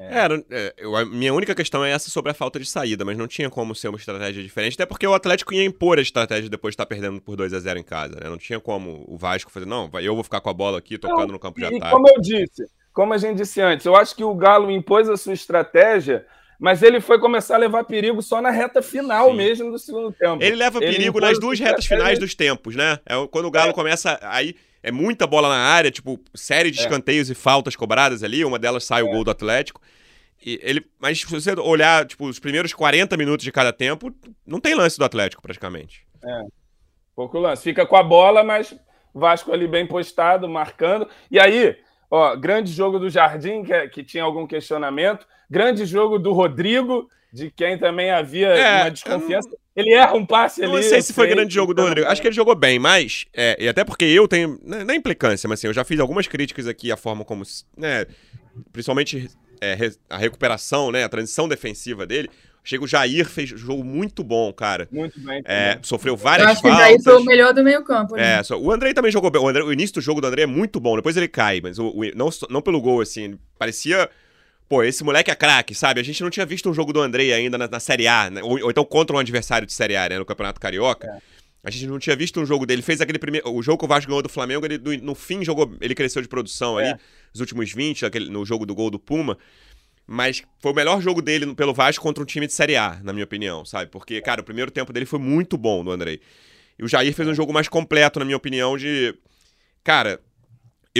[0.00, 3.18] É, é, eu, a minha única questão é essa sobre a falta de saída, mas
[3.18, 6.48] não tinha como ser uma estratégia diferente, até porque o Atlético ia impor a estratégia
[6.48, 8.30] depois de estar perdendo por 2 a 0 em casa, né?
[8.30, 11.26] Não tinha como o Vasco fazer, não, eu vou ficar com a bola aqui tocando
[11.26, 11.92] não, no campo de e ataque.
[11.92, 15.16] Como eu disse, como a gente disse antes, eu acho que o Galo impôs a
[15.16, 16.24] sua estratégia,
[16.58, 19.36] mas ele foi começar a levar perigo só na reta final Sim.
[19.36, 20.42] mesmo do segundo tempo.
[20.42, 22.98] Ele leva ele perigo nas duas retas finais dos tempos, né?
[23.06, 23.74] É quando o Galo é.
[23.74, 26.82] começa aí é muita bola na área, tipo, série de é.
[26.82, 29.04] escanteios e faltas cobradas ali, uma delas sai é.
[29.04, 29.80] o gol do Atlético.
[30.44, 34.12] E ele, mas se você olhar, tipo, os primeiros 40 minutos de cada tempo,
[34.46, 36.06] não tem lance do Atlético, praticamente.
[36.24, 36.42] É.
[37.14, 37.62] Pouco lance.
[37.62, 38.74] Fica com a bola, mas
[39.14, 41.06] Vasco ali bem postado, marcando.
[41.30, 41.76] E aí,
[42.10, 45.26] ó, grande jogo do Jardim, que, é, que tinha algum questionamento.
[45.50, 49.48] Grande jogo do Rodrigo, de quem também havia é, uma desconfiança.
[49.48, 49.58] Não...
[49.76, 50.82] Ele erra um passe não ali.
[50.82, 52.08] Não sei se foi grande jogo do Rodrigo.
[52.08, 53.26] Acho que ele jogou bem, mas.
[53.32, 54.58] É, e até porque eu tenho.
[54.62, 57.44] Não é implicância, mas assim, eu já fiz algumas críticas aqui à forma como.
[57.76, 58.06] Né,
[58.72, 59.76] principalmente é,
[60.08, 62.28] a recuperação, né, a transição defensiva dele.
[62.62, 64.86] Chega o Jair, fez um jogo muito bom, cara.
[64.92, 65.40] Muito bem.
[65.46, 66.78] É, sofreu várias Eu acho faltas.
[66.78, 68.16] que o Jair foi o melhor do meio campo.
[68.16, 68.38] Né?
[68.38, 69.40] É, só, o Andrei também jogou bem.
[69.40, 70.94] O, André, o, início do jogo do André é muito bom.
[70.96, 73.38] Depois ele cai, mas o, o, não, não pelo gol, assim.
[73.58, 74.10] Parecia...
[74.70, 75.98] Pô, esse moleque é craque, sabe?
[75.98, 78.40] A gente não tinha visto um jogo do Andrei ainda na, na Série A, né?
[78.40, 80.16] ou, ou, então contra um adversário de Série A, né?
[80.16, 81.08] No Campeonato Carioca.
[81.08, 81.18] É.
[81.64, 82.80] A gente não tinha visto um jogo dele.
[82.80, 83.52] Fez aquele primeiro.
[83.52, 85.76] O jogo que o Vasco ganhou do Flamengo, ele, no fim jogou.
[85.80, 86.90] Ele cresceu de produção é.
[86.90, 87.00] ali,
[87.34, 89.36] os últimos 20, aquele, no jogo do gol do Puma.
[90.06, 93.12] Mas foi o melhor jogo dele pelo Vasco contra um time de Série A, na
[93.12, 93.90] minha opinião, sabe?
[93.90, 96.20] Porque, cara, o primeiro tempo dele foi muito bom do Andrei.
[96.78, 99.18] E o Jair fez um jogo mais completo, na minha opinião, de.
[99.82, 100.20] Cara,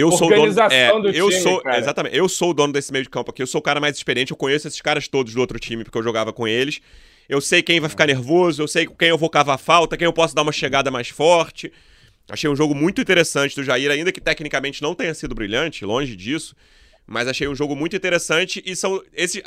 [0.01, 0.61] eu sou o dono.
[0.71, 1.79] É, do eu time, sou, cara.
[1.79, 2.17] Exatamente.
[2.17, 3.41] Eu sou o dono desse meio de campo aqui.
[3.41, 4.31] Eu sou o cara mais experiente.
[4.31, 6.79] Eu conheço esses caras todos do outro time, porque eu jogava com eles.
[7.27, 10.11] Eu sei quem vai ficar nervoso, eu sei quem eu vou cavar falta, quem eu
[10.11, 11.71] posso dar uma chegada mais forte.
[12.29, 16.15] Achei um jogo muito interessante do Jair, ainda que tecnicamente não tenha sido brilhante, longe
[16.15, 16.55] disso.
[17.05, 19.41] Mas achei um jogo muito interessante e são esses.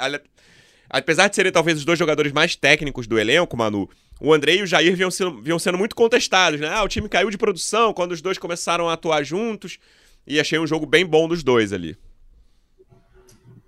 [0.88, 3.88] Apesar de serem talvez os dois jogadores mais técnicos do elenco, Manu,
[4.20, 6.68] o André e o Jair vinham sendo, vinham sendo muito contestados, né?
[6.68, 9.78] Ah, o time caiu de produção quando os dois começaram a atuar juntos.
[10.26, 11.96] E achei um jogo bem bom dos dois ali.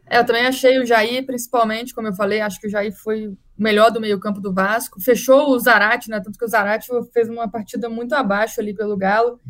[0.08, 3.26] É, eu também achei o Jair, principalmente, como eu falei, acho que o Jair foi
[3.26, 5.00] o melhor do meio-campo do Vasco.
[5.00, 6.20] Fechou o Zarate, né?
[6.20, 9.40] Tanto que o Zarate fez uma partida muito abaixo ali pelo Galo.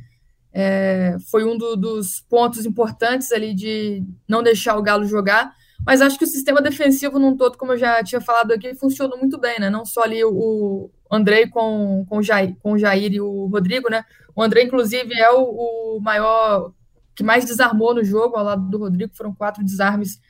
[0.53, 5.53] É, foi um do, dos pontos importantes ali de não deixar o Galo jogar.
[5.85, 9.19] Mas acho que o sistema defensivo num todo, como eu já tinha falado aqui, funcionou
[9.19, 9.69] muito bem, né?
[9.69, 13.91] Não só ali o, Andrei com, com, o Jair, com o Jair e o Rodrigo,
[13.91, 14.05] né?
[14.35, 16.73] O Andrei, inclusive, é o, o maior
[17.17, 20.21] que mais desarmou no jogo, ao lado do Rodrigo, foram quatro desarmes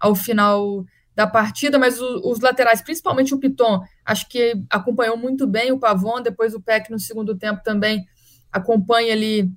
[0.00, 5.46] ao final da partida, mas o, os laterais, principalmente o Piton, acho que acompanhou muito
[5.46, 8.04] bem o Pavon, depois o Peck no segundo tempo também
[8.50, 9.52] acompanha ali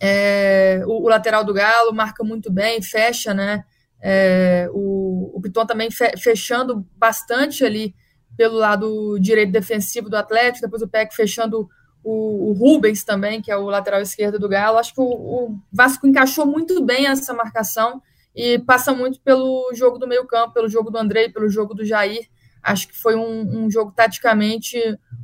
[0.00, 3.64] é, o, o, lateral do Galo, marca muito bem, fecha, né?
[4.02, 7.94] É, o, o Piton também fe, fechando bastante ali
[8.36, 11.68] pelo lado direito defensivo do Atlético, depois o Peck fechando
[12.02, 14.78] o, o, Rubens também, que é o lateral esquerdo do Galo.
[14.78, 18.02] Acho que o, o Vasco encaixou muito bem essa marcação
[18.34, 22.28] e passa muito pelo jogo do meio-campo, pelo jogo do Andrei, pelo jogo do Jair.
[22.62, 24.78] Acho que foi um, um, jogo taticamente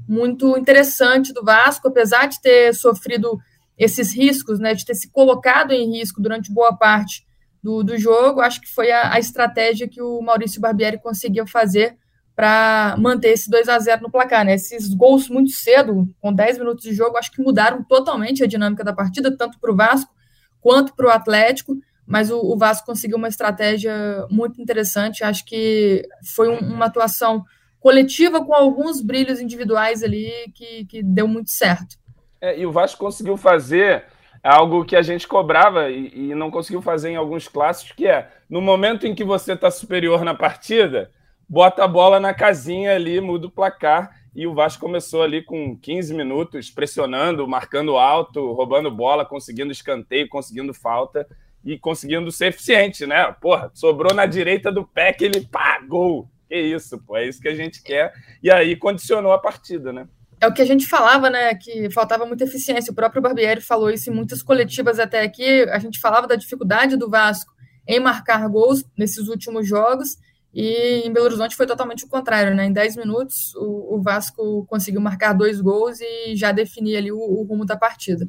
[0.09, 3.39] muito interessante do Vasco, apesar de ter sofrido
[3.79, 7.27] esses riscos, né, de ter se colocado em risco durante boa parte
[7.63, 8.41] do, do jogo.
[8.41, 11.97] Acho que foi a, a estratégia que o Maurício Barbieri conseguiu fazer
[12.37, 14.45] para manter esse 2 a 0 no placar.
[14.45, 14.55] Né?
[14.55, 18.85] Esses gols muito cedo, com 10 minutos de jogo, acho que mudaram totalmente a dinâmica
[18.85, 20.15] da partida, tanto para o Vasco
[20.61, 23.93] quanto para o Atlético mas o, o, Vasco conseguiu uma estratégia
[24.31, 25.25] muito interessante.
[25.25, 27.45] Acho que foi um, uma atuação
[27.81, 31.97] coletiva com alguns brilhos individuais ali que, que deu muito certo.
[32.41, 34.05] É, e o Vasco conseguiu fazer
[34.43, 38.31] algo que a gente cobrava e, e não conseguiu fazer em alguns clássicos, que é
[38.49, 41.11] no momento em que você está superior na partida,
[41.49, 44.11] bota a bola na casinha ali, muda o placar.
[44.35, 50.29] E o Vasco começou ali com 15 minutos, pressionando, marcando alto, roubando bola, conseguindo escanteio,
[50.29, 51.27] conseguindo falta
[51.65, 53.35] e conseguindo ser eficiente, né?
[53.41, 56.29] Porra, sobrou na direita do pé que ele pagou.
[56.49, 58.13] Que isso, pô, é isso que a gente quer.
[58.43, 60.07] E aí condicionou a partida, né?
[60.41, 61.55] É o que a gente falava, né?
[61.55, 62.93] Que faltava muita eficiência.
[62.93, 65.63] O próprio Barbieri falou isso em muitas coletivas até aqui.
[65.71, 67.55] A gente falava da dificuldade do Vasco
[67.89, 70.19] em marcar gols nesses últimos jogos.
[70.53, 72.67] E em Belo Horizonte foi totalmente o contrário, né?
[72.67, 77.19] Em 10 minutos, o, o Vasco conseguiu marcar dois gols e já definir ali o,
[77.19, 78.27] o rumo da partida.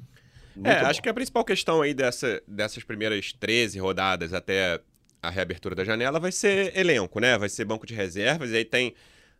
[0.56, 0.88] Muito é, bom.
[0.88, 4.82] acho que a principal questão aí dessa, dessas primeiras 13 rodadas até
[5.22, 7.38] a reabertura da janela vai ser elenco, né?
[7.38, 8.94] Vai ser banco de reservas, e aí tem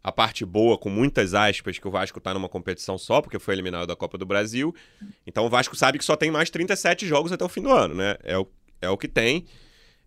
[0.04, 3.56] a parte boa, com muitas aspas, que o Vasco tá numa competição só, porque foi
[3.56, 4.74] eliminado da Copa do Brasil.
[5.26, 7.96] Então o Vasco sabe que só tem mais 37 jogos até o fim do ano,
[7.96, 8.16] né?
[8.24, 8.48] É o,
[8.82, 9.46] é o que tem,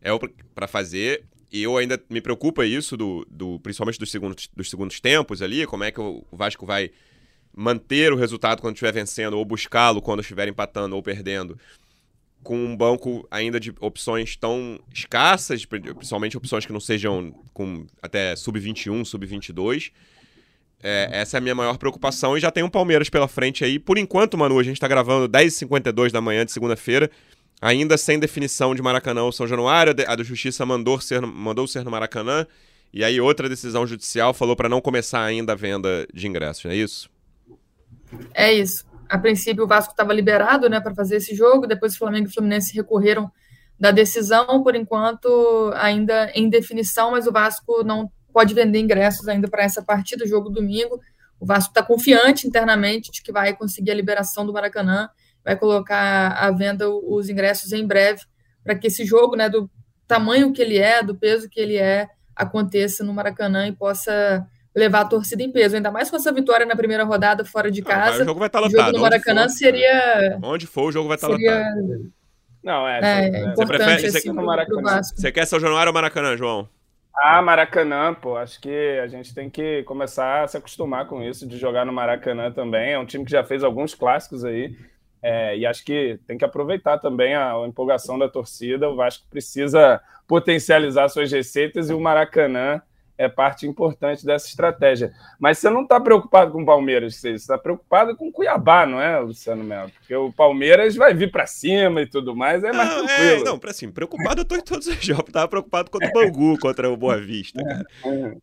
[0.01, 0.19] é o
[0.55, 1.25] para fazer.
[1.53, 5.67] E eu ainda me preocupa isso, do, do principalmente dos segundos, dos segundos tempos ali,
[5.67, 6.91] como é que o Vasco vai
[7.55, 11.59] manter o resultado quando estiver vencendo, ou buscá-lo quando estiver empatando ou perdendo,
[12.43, 18.35] com um banco ainda de opções tão escassas, principalmente opções que não sejam com até
[18.37, 19.91] sub-21, sub-22.
[20.83, 22.37] É, essa é a minha maior preocupação.
[22.37, 23.79] E já tem um Palmeiras pela frente aí.
[23.79, 27.11] Por enquanto, Manu, a gente está gravando 10h52 da manhã de segunda-feira,
[27.61, 29.95] ainda sem definição de Maracanã ou São Januário.
[30.07, 32.47] A do Justiça mandou ser, mandou ser no Maracanã.
[32.93, 36.73] E aí, outra decisão judicial falou para não começar ainda a venda de ingressos, não
[36.73, 37.09] é isso?
[38.35, 38.85] É isso.
[39.09, 42.31] A princípio, o Vasco estava liberado né, para fazer esse jogo, depois o Flamengo e
[42.31, 43.31] o Fluminense recorreram
[43.79, 49.49] da decisão, por enquanto ainda em definição, mas o Vasco não pode vender ingressos ainda
[49.49, 51.01] para essa partida, jogo domingo.
[51.39, 55.09] O Vasco está confiante internamente de que vai conseguir a liberação do Maracanã,
[55.45, 58.23] vai colocar à venda os ingressos em breve,
[58.63, 59.71] para que esse jogo, né, do
[60.07, 65.01] tamanho que ele é, do peso que ele é, aconteça no Maracanã e possa levar
[65.01, 68.21] a torcida em peso, ainda mais com essa vitória na primeira rodada fora de casa.
[68.21, 68.81] Ah, o jogo vai estar tá lotado.
[68.81, 70.39] O jogo no Maracanã onde for, seria.
[70.43, 71.59] Onde for, o jogo vai estar tá seria...
[71.59, 72.13] lotado.
[72.63, 73.01] Não, é.
[73.01, 76.69] é, é importante, você, prefere, assim, você, você quer São Januário ou Maracanã, João?
[77.17, 78.37] Ah, Maracanã, pô.
[78.37, 81.93] Acho que a gente tem que começar a se acostumar com isso, de jogar no
[81.93, 82.93] Maracanã também.
[82.93, 84.77] É um time que já fez alguns clássicos aí.
[85.23, 88.89] É, e acho que tem que aproveitar também a, a, empolgação da torcida.
[88.89, 92.81] O Vasco precisa potencializar suas receitas e o Maracanã
[93.21, 95.13] é parte importante dessa estratégia.
[95.39, 98.99] Mas você não está preocupado com o Palmeiras, você está preocupado com o Cuiabá, não
[98.99, 99.91] é, Luciano Melo?
[99.91, 103.43] Porque o Palmeiras vai vir para cima e tudo mais, é mais não, tranquilo.
[103.43, 105.27] É, não, para assim, preocupado eu tô em todos os jogos.
[105.29, 107.87] Estava preocupado contra o Bangu, contra o Boa Vista, cara.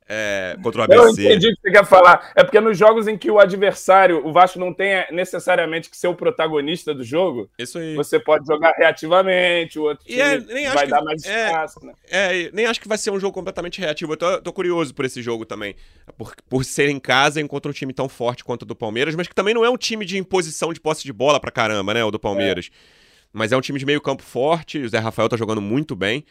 [0.07, 0.99] É, contra o ABC.
[0.99, 2.31] Eu entendi o que você quer falar.
[2.35, 6.07] É porque nos jogos em que o adversário, o Vasco não tem necessariamente que ser
[6.07, 7.95] o protagonista do jogo, Isso aí.
[7.95, 11.93] você pode jogar reativamente, o outro time é, vai que, dar mais é, espaço, né?
[12.11, 14.13] É, nem acho que vai ser um jogo completamente reativo.
[14.13, 15.75] Eu tô, tô curioso curioso por esse jogo também.
[16.17, 19.27] Por, por ser em casa contra um time tão forte quanto o do Palmeiras, mas
[19.27, 22.03] que também não é um time de imposição de posse de bola pra caramba, né?
[22.03, 22.69] O do Palmeiras.
[22.71, 22.97] É.
[23.31, 26.25] Mas é um time de meio campo forte, o Zé Rafael tá jogando muito bem.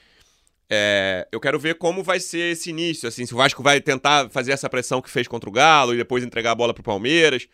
[0.68, 4.28] É, eu quero ver como vai ser esse início, assim, se o Vasco vai tentar
[4.30, 7.46] fazer essa pressão que fez contra o Galo e depois entregar a bola pro Palmeiras.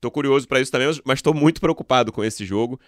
[0.00, 2.80] Tô curioso para isso também, mas tô muito preocupado com esse jogo.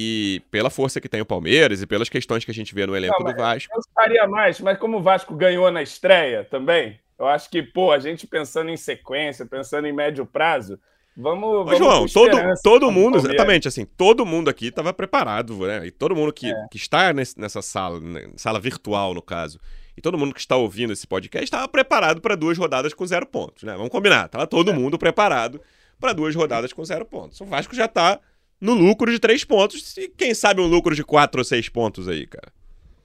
[0.00, 2.96] E pela força que tem o Palmeiras e pelas questões que a gente vê no
[2.96, 3.74] elenco Não, do Vasco.
[3.74, 7.90] Eu faria mais, mas como o Vasco ganhou na estreia também, eu acho que, pô,
[7.90, 10.78] a gente pensando em sequência, pensando em médio prazo,
[11.20, 15.84] Vamos, vamos João, todo, todo mundo, exatamente, assim, todo mundo aqui estava preparado, né?
[15.84, 16.66] E todo mundo que, é.
[16.70, 18.30] que está nesse, nessa sala, né?
[18.36, 19.58] sala virtual, no caso,
[19.96, 23.26] e todo mundo que está ouvindo esse podcast estava preparado para duas rodadas com zero
[23.26, 23.72] pontos, né?
[23.72, 24.72] Vamos combinar, tava todo é.
[24.72, 25.60] mundo preparado
[25.98, 27.40] para duas rodadas com zero pontos.
[27.40, 28.20] O Vasco já está
[28.60, 32.08] no lucro de três pontos, e quem sabe um lucro de quatro ou seis pontos
[32.08, 32.52] aí, cara.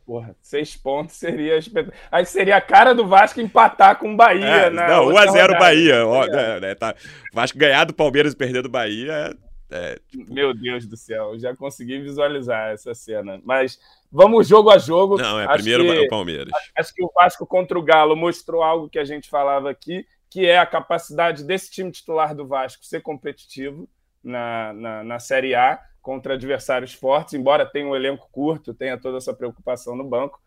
[0.06, 1.98] Porra, seis pontos seria espetacular.
[2.12, 4.88] Aí seria a cara do Vasco empatar com o Bahia, é, né?
[4.88, 6.06] Não, 1x0 Bahia.
[6.06, 6.60] Ó, é.
[6.60, 6.94] né, tá.
[7.34, 9.34] Vasco ganhar do Palmeiras e perder do Bahia
[9.74, 10.32] é, tipo...
[10.32, 13.42] Meu Deus do céu, já consegui visualizar essa cena.
[13.44, 13.80] Mas
[14.12, 15.18] vamos jogo a jogo.
[15.18, 16.54] Não, é acho primeiro que, o Palmeiras.
[16.78, 20.46] Acho que o Vasco contra o Galo mostrou algo que a gente falava aqui, que
[20.46, 23.90] é a capacidade desse time titular do Vasco ser competitivo
[24.24, 29.18] na, na, na Série A contra adversários fortes, embora tenha um elenco curto, tenha toda
[29.18, 30.42] essa preocupação no banco.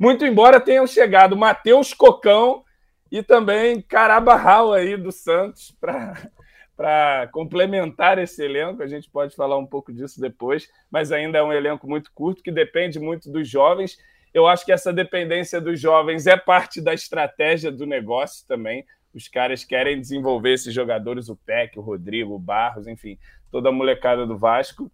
[0.00, 2.64] Muito embora tenham chegado Matheus Cocão
[3.10, 5.76] e também Carabarral aí do Santos
[6.74, 8.82] para complementar esse elenco.
[8.82, 12.42] A gente pode falar um pouco disso depois, mas ainda é um elenco muito curto
[12.42, 13.98] que depende muito dos jovens.
[14.32, 18.86] Eu acho que essa dependência dos jovens é parte da estratégia do negócio também.
[19.14, 23.18] Os caras querem desenvolver esses jogadores, o Peck, o Rodrigo, o Barros, enfim,
[23.50, 24.90] toda a molecada do Vasco.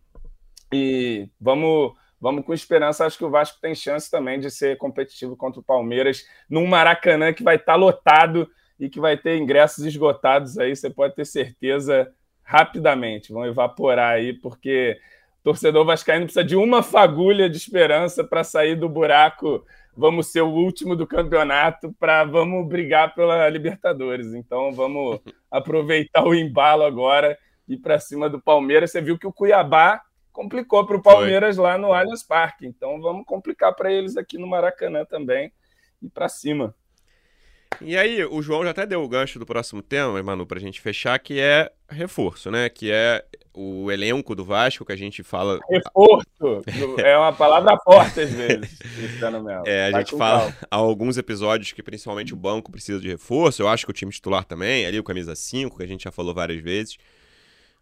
[0.72, 3.06] E vamos, vamos com esperança.
[3.06, 7.32] Acho que o Vasco tem chance também de ser competitivo contra o Palmeiras num Maracanã
[7.32, 8.48] que vai estar tá lotado
[8.78, 10.74] e que vai ter ingressos esgotados aí.
[10.74, 12.12] Você pode ter certeza
[12.42, 13.32] rapidamente.
[13.32, 14.98] Vão evaporar aí, porque
[15.40, 19.64] o torcedor vascaíno precisa de uma fagulha de esperança para sair do buraco.
[19.98, 24.32] Vamos ser o último do campeonato para vamos brigar pela Libertadores.
[24.32, 25.18] Então vamos
[25.50, 27.36] aproveitar o embalo agora
[27.68, 28.92] e para cima do Palmeiras.
[28.92, 31.64] Você viu que o Cuiabá complicou para o Palmeiras Foi.
[31.64, 32.64] lá no Allianz Parque.
[32.64, 35.52] Então vamos complicar para eles aqui no Maracanã também
[36.00, 36.72] e para cima.
[37.80, 40.60] E aí, o João já até deu o gancho do próximo tema, Manu, para a
[40.60, 42.68] gente fechar, que é reforço, né?
[42.68, 43.24] Que é
[43.60, 45.58] o elenco do Vasco que a gente fala.
[45.68, 46.62] Reforço!
[46.98, 49.64] é uma palavra forte às vezes, Cristiano Melo.
[49.66, 53.60] É, a Vai gente fala há alguns episódios que principalmente o banco precisa de reforço.
[53.60, 56.12] Eu acho que o time titular também, ali o camisa 5, que a gente já
[56.12, 56.98] falou várias vezes.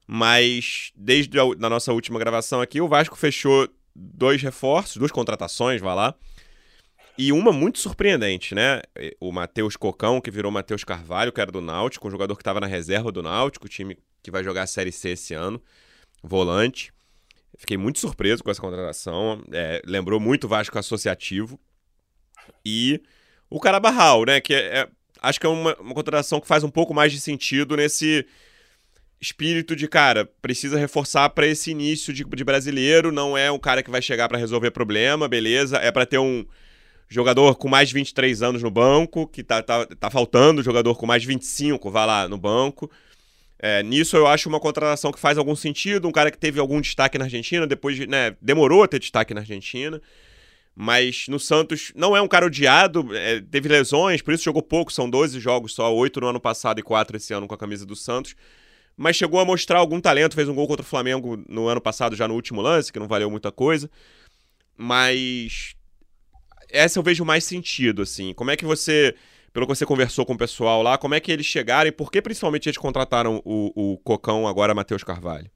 [0.07, 5.83] Mas desde a da nossa última gravação aqui, o Vasco fechou dois reforços, duas contratações,
[5.83, 6.15] vai lá.
[7.19, 8.81] E uma muito surpreendente, né?
[9.21, 12.61] O Matheus Cocão, que virou Matheus Carvalho, que era do Náutico, um jogador que estava
[12.61, 15.63] na reserva do Náutico, time que vai jogar a Série C esse ano,
[16.21, 16.93] volante.
[17.57, 19.41] Fiquei muito surpreso com essa contratação.
[19.53, 21.61] É, lembrou muito o Vasco associativo.
[22.65, 23.01] E
[23.49, 24.41] o Carabarral, né?
[24.41, 24.89] Que é, é,
[25.23, 28.27] acho que é uma, uma contratação que faz um pouco mais de sentido nesse
[29.21, 33.83] espírito de, cara, precisa reforçar para esse início de, de, brasileiro, não é um cara
[33.83, 36.45] que vai chegar para resolver problema, beleza, é para ter um
[37.09, 41.07] jogador com mais de 23 anos no banco, que tá, tá, tá faltando jogador com
[41.07, 42.91] mais de 25, vai lá, no banco.
[43.59, 46.81] É, nisso eu acho uma contratação que faz algum sentido, um cara que teve algum
[46.81, 50.01] destaque na Argentina, depois, né, demorou a ter destaque na Argentina,
[50.75, 54.93] mas no Santos não é um cara odiado, é, teve lesões, por isso jogou pouco,
[54.93, 57.87] são 12 jogos só, 8 no ano passado e 4 esse ano com a camisa
[57.87, 58.37] do Santos,
[58.97, 62.17] mas chegou a mostrar algum talento, fez um gol contra o Flamengo no ano passado,
[62.17, 63.91] já no último lance, que não valeu muita coisa.
[64.75, 65.75] Mas
[66.71, 68.33] essa eu vejo mais sentido, assim.
[68.33, 69.15] Como é que você,
[69.57, 72.13] pelo que você conversou com o pessoal lá, como é que eles chegaram e por
[72.13, 75.51] que principalmente eles contrataram o, o Cocão, agora Matheus Carvalho?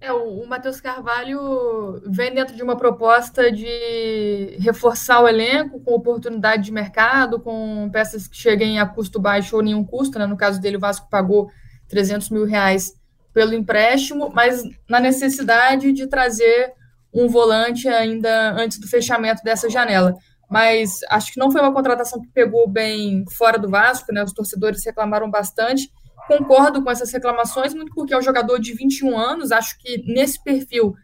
[0.00, 5.92] É, o, o Matheus Carvalho vem dentro de uma proposta de reforçar o elenco com
[5.92, 10.18] oportunidade de mercado, com peças que cheguem a custo baixo ou nenhum custo.
[10.18, 10.24] Né?
[10.24, 11.50] No caso dele, o Vasco pagou
[11.86, 12.94] 300 mil reais
[13.34, 16.72] pelo empréstimo, mas na necessidade de trazer
[17.12, 20.16] um volante ainda antes do fechamento dessa janela.
[20.50, 24.24] Mas acho que não foi uma contratação que pegou bem fora do Vasco, né?
[24.24, 25.88] Os torcedores reclamaram bastante.
[26.26, 30.42] Concordo com essas reclamações, muito porque é um jogador de 21 anos, acho que nesse
[30.42, 30.94] perfil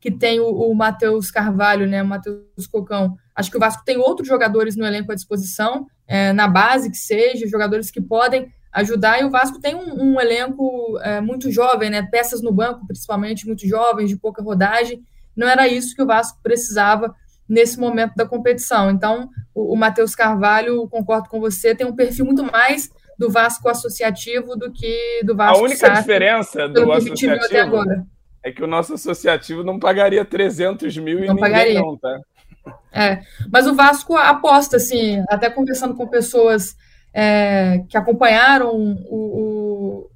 [0.00, 3.98] que tem o, o Matheus Carvalho, né, o Matheus Cocão, acho que o Vasco tem
[3.98, 9.20] outros jogadores no elenco à disposição, é, na base que seja, jogadores que podem ajudar,
[9.20, 13.46] e o Vasco tem um, um elenco é, muito jovem, né, peças no banco, principalmente,
[13.46, 15.02] muito jovens, de pouca rodagem,
[15.36, 17.14] não era isso que o Vasco precisava
[17.50, 18.88] nesse momento da competição.
[18.88, 22.88] Então, o, o Matheus Carvalho, concordo com você, tem um perfil muito mais
[23.18, 28.06] do Vasco associativo do que do Vasco A única SAF, diferença do associativo
[28.42, 31.80] é que o nosso associativo não pagaria 300 mil não e ninguém pagaria.
[31.80, 32.20] não, tá?
[32.92, 33.20] É,
[33.52, 36.76] mas o Vasco aposta, assim, até conversando com pessoas
[37.12, 40.10] é, que acompanharam o, o,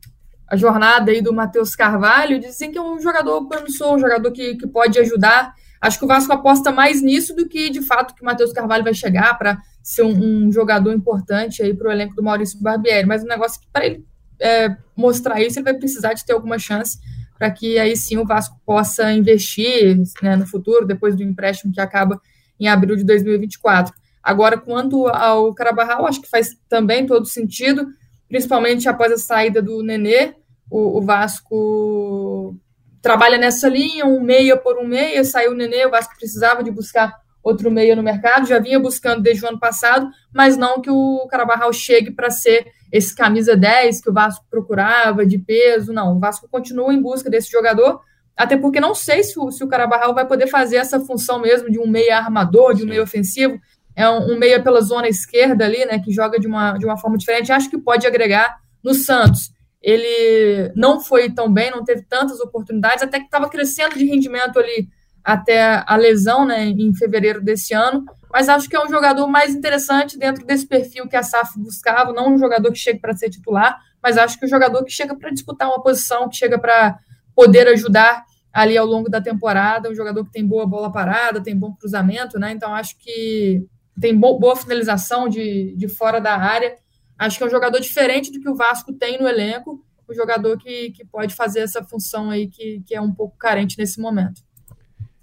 [0.49, 4.55] a jornada aí do Matheus Carvalho, dizem que é um jogador promissor, um jogador que,
[4.55, 5.53] que pode ajudar.
[5.81, 8.85] Acho que o Vasco aposta mais nisso do que, de fato, que o Matheus Carvalho
[8.85, 13.07] vai chegar para ser um, um, jogador importante aí para o elenco do Maurício Barbieri.
[13.07, 14.05] Mas o negócio que, para ele
[14.41, 16.99] é, mostrar isso, ele vai precisar de ter alguma chance
[17.39, 21.81] para que aí sim o Vasco possa investir né, no futuro, depois do empréstimo que
[21.81, 22.21] acaba
[22.59, 23.93] em abril de 2024.
[24.23, 27.89] Agora, quanto ao Carabarral, acho que faz também todo sentido,
[28.29, 30.35] principalmente após a saída do Nenê,
[30.71, 32.57] o, o Vasco
[33.05, 36.71] trabalha nessa linha, um meia por um meia, saiu o Nenê, o Vasco precisava de
[36.71, 40.89] buscar outro meia no mercado, já vinha buscando desde o ano passado, mas não que
[40.89, 46.17] o Carabarral chegue para ser esse camisa 10 que o Vasco procurava, de peso, não,
[46.17, 48.01] o Vasco continua em busca desse jogador,
[48.35, 51.71] até porque não sei se o, se o Carabarral vai poder fazer essa função mesmo
[51.71, 53.61] de um meia armador, de um meia ofensivo,
[53.95, 56.97] é um, um, meia pela zona esquerda ali, né, que joga de uma, de uma
[56.97, 59.53] forma diferente, acho que pode agregar no Santos.
[59.85, 64.59] Ele não foi tão bem, não teve tantas oportunidades, até que estava crescendo de rendimento
[64.59, 64.89] ali
[65.23, 69.55] até a lesão, né, em fevereiro desse ano, mas acho que é um jogador mais
[69.55, 73.31] interessante dentro desse perfil que a SAF buscava, não um jogador que chega para ser
[73.31, 76.99] titular, mas acho que um jogador que chega para disputar uma posição, que chega para
[77.35, 81.57] poder ajudar ali ao longo da temporada, um jogador que tem boa bola parada, tem
[81.57, 82.53] bom cruzamento, né?
[82.53, 83.67] Então acho que
[84.01, 86.77] tem boa finalização de, de fora da área.
[87.19, 90.59] Acho que é um jogador diferente do que o Vasco tem no elenco, um jogador
[90.59, 94.43] que, que pode fazer essa função aí que, que é um pouco carente nesse momento.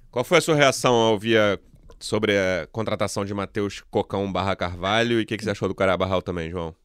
[0.09, 1.37] Qual foi a sua reação ao ouvir
[1.99, 5.75] sobre a contratação de Matheus Cocão barra Carvalho e o que, que você achou do
[5.75, 6.75] Carabarral também, João?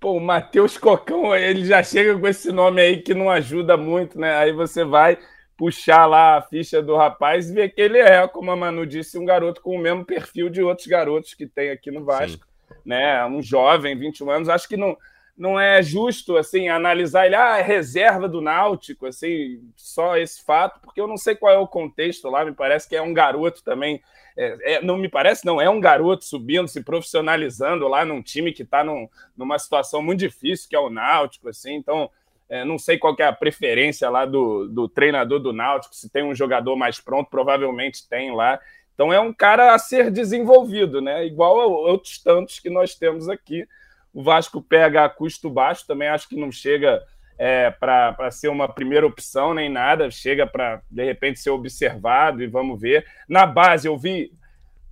[0.00, 4.18] Pô, o Matheus Cocão, ele já chega com esse nome aí que não ajuda muito,
[4.18, 4.36] né?
[4.36, 5.18] Aí você vai
[5.56, 9.18] puxar lá a ficha do rapaz e ver que ele é, como a Manu disse,
[9.18, 12.50] um garoto com o mesmo perfil de outros garotos que tem aqui no Vasco, Sim.
[12.84, 13.24] Né?
[13.26, 14.96] Um jovem, 21 anos, acho que não
[15.38, 20.80] não é justo assim analisar ele, ah, é reserva do Náutico, assim, só esse fato,
[20.80, 23.62] porque eu não sei qual é o contexto lá, me parece que é um garoto
[23.62, 24.02] também,
[24.36, 28.52] é, é, não me parece, não, é um garoto subindo, se profissionalizando lá num time
[28.52, 32.10] que está num, numa situação muito difícil, que é o Náutico, assim, então
[32.48, 36.24] é, não sei qual é a preferência lá do, do treinador do Náutico, se tem
[36.24, 38.58] um jogador mais pronto, provavelmente tem lá.
[38.98, 41.24] Então é um cara a ser desenvolvido, né?
[41.24, 43.64] Igual a outros tantos que nós temos aqui.
[44.12, 47.00] O Vasco pega a custo baixo, também acho que não chega
[47.38, 52.48] é, para ser uma primeira opção nem nada, chega para de repente ser observado e
[52.48, 53.06] vamos ver.
[53.28, 54.32] Na base, eu vi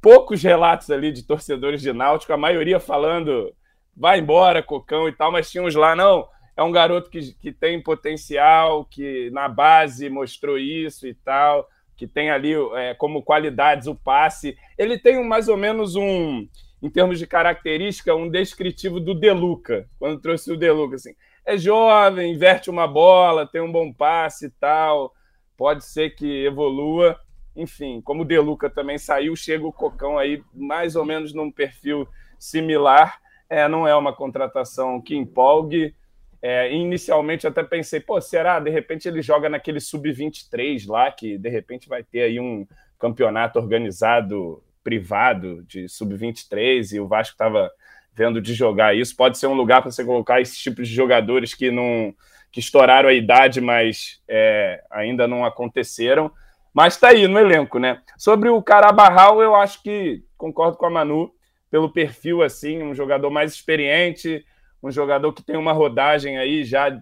[0.01, 3.53] poucos relatos ali de torcedores de Náutico, a maioria falando
[3.97, 7.51] vai embora, Cocão e tal, mas tinha uns lá, não é um garoto que, que
[7.51, 13.87] tem potencial, que na base mostrou isso e tal, que tem ali é, como qualidades
[13.87, 14.57] o passe.
[14.77, 16.47] Ele tem mais ou menos um,
[16.83, 21.15] em termos de característica, um descritivo do Deluca, quando trouxe o Deluca, assim.
[21.45, 25.15] É jovem, inverte uma bola, tem um bom passe e tal,
[25.57, 27.19] pode ser que evolua.
[27.55, 32.07] Enfim, como o Deluca também saiu, chega o Cocão aí mais ou menos num perfil
[32.39, 33.19] similar.
[33.49, 35.95] É, não é uma contratação que empolgue,
[36.43, 38.61] é, inicialmente até pensei, pô, será?
[38.61, 42.67] De repente ele joga naquele sub-23 lá, que de repente vai ter aí um
[42.99, 47.71] campeonato organizado privado de sub-23 e o Vasco estava
[48.15, 49.17] vendo de jogar isso.
[49.17, 52.15] Pode ser um lugar para você colocar esses tipos de jogadores que não
[52.51, 56.31] que estouraram a idade, mas é, ainda não aconteceram.
[56.73, 58.01] Mas está aí no elenco, né?
[58.17, 61.33] Sobre o Carabarral, eu acho que concordo com a Manu
[61.71, 64.45] pelo perfil assim, um jogador mais experiente,
[64.87, 66.97] um jogador que tem uma rodagem aí já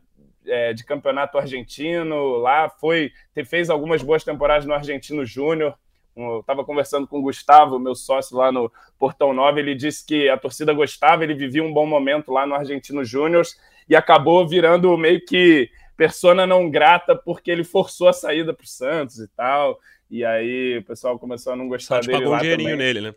[0.46, 3.12] é, de campeonato argentino lá, foi
[3.44, 5.74] fez algumas boas temporadas no Argentino Júnior.
[6.16, 10.28] Eu estava conversando com o Gustavo, meu sócio lá no Portão 9, ele disse que
[10.28, 13.44] a torcida gostava, ele vivia um bom momento lá no Argentino Júnior
[13.88, 18.68] e acabou virando meio que persona não grata porque ele forçou a saída para o
[18.68, 19.78] Santos e tal.
[20.10, 22.86] E aí o pessoal começou a não gostar Santos dele pagou lá um dinheirinho também.
[22.86, 23.14] nele, né?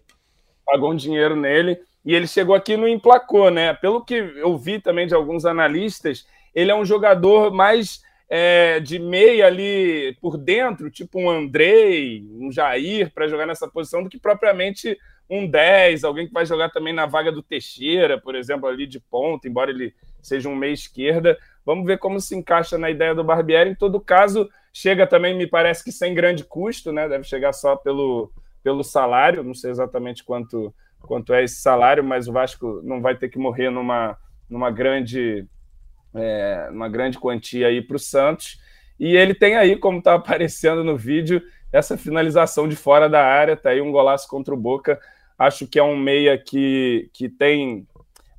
[0.66, 1.80] Pagou um dinheiro nele.
[2.06, 3.74] E ele chegou aqui e não emplacou, né?
[3.74, 9.00] Pelo que eu vi também de alguns analistas, ele é um jogador mais é, de
[9.00, 14.20] meia ali por dentro, tipo um Andrei, um Jair, para jogar nessa posição, do que
[14.20, 14.98] propriamente
[15.30, 19.00] um 10, alguém que vai jogar também na vaga do Teixeira, por exemplo, ali de
[19.00, 21.38] ponta, embora ele seja um meia esquerda.
[21.66, 23.72] Vamos ver como se encaixa na ideia do Barbieri.
[23.72, 27.10] Em todo caso, chega também, me parece que sem grande custo, né?
[27.10, 28.32] Deve chegar só pelo,
[28.64, 33.16] pelo salário, não sei exatamente quanto, quanto é esse salário, mas o Vasco não vai
[33.16, 34.18] ter que morrer numa,
[34.50, 35.48] numa grande
[36.14, 38.60] é, grande quantia aí para o Santos.
[39.00, 41.42] E ele tem aí, como está aparecendo no vídeo,
[41.72, 45.00] essa finalização de fora da área, tá aí um golaço contra o Boca.
[45.38, 47.88] Acho que é um meia que, que tem,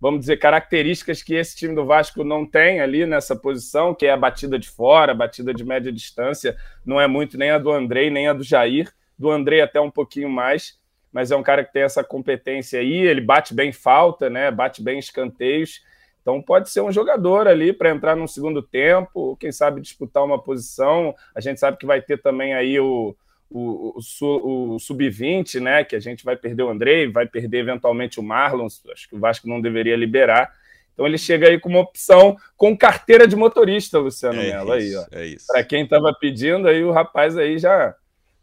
[0.01, 4.11] vamos dizer, características que esse time do Vasco não tem ali nessa posição, que é
[4.11, 6.57] a batida de fora, a batida de média distância.
[6.85, 8.93] Não é muito nem a do Andrei, nem a do Jair.
[9.17, 10.79] Do Andrei até um pouquinho mais,
[11.13, 14.51] mas é um cara que tem essa competência aí, ele bate bem falta, né?
[14.51, 15.83] Bate bem escanteios.
[16.21, 20.39] Então pode ser um jogador ali para entrar no segundo tempo, quem sabe disputar uma
[20.41, 21.15] posição.
[21.35, 23.17] A gente sabe que vai ter também aí o,
[23.51, 25.85] o, o, o sub-20, né?
[25.85, 28.67] Que a gente vai perder o Andrei, vai perder eventualmente o Marlon.
[28.93, 30.53] Acho que o Vasco não deveria liberar.
[30.93, 34.73] Então ele chega aí com uma opção com carteira de motorista, Luciano é Mello.
[34.73, 35.07] Aí, ó.
[35.13, 35.47] É isso.
[35.47, 37.95] Para quem estava pedindo, aí o rapaz aí já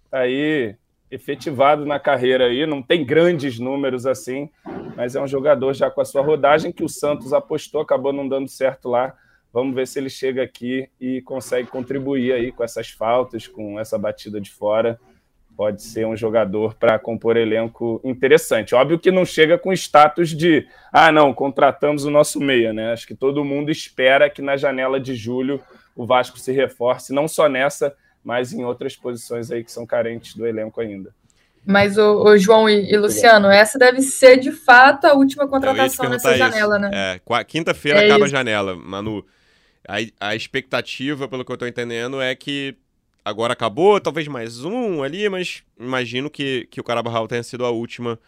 [0.09, 0.76] tá aí
[1.09, 4.49] efetivado na carreira aí, não tem grandes números assim,
[4.95, 8.27] mas é um jogador já com a sua rodagem que o Santos apostou, acabou não
[8.27, 9.13] dando certo lá.
[9.53, 13.97] Vamos ver se ele chega aqui e consegue contribuir aí com essas faltas, com essa
[13.97, 14.99] batida de fora.
[15.55, 18.75] Pode ser um jogador para compor elenco interessante.
[18.75, 22.91] Óbvio que não chega com status de, ah, não, contratamos o nosso meia, né?
[22.91, 25.61] Acho que todo mundo espera que na janela de julho
[25.95, 27.95] o Vasco se reforce, não só nessa,
[28.26, 31.13] mas em outras posições aí que são carentes do elenco ainda.
[31.63, 36.09] Mas o, o João e, e, Luciano, essa deve ser de fato a última contratação
[36.09, 36.89] nessa janela, né?
[36.91, 38.36] É, quinta-feira é acaba isso.
[38.36, 39.26] a janela, Manu.
[39.88, 42.76] A, a expectativa, pelo que eu estou entendendo, é que
[43.23, 47.69] agora acabou, talvez mais um ali, mas imagino que, que o Carabajal tenha sido a
[47.69, 48.19] última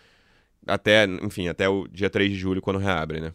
[0.66, 3.34] até, enfim, até o dia 3 de julho, quando reabre, né?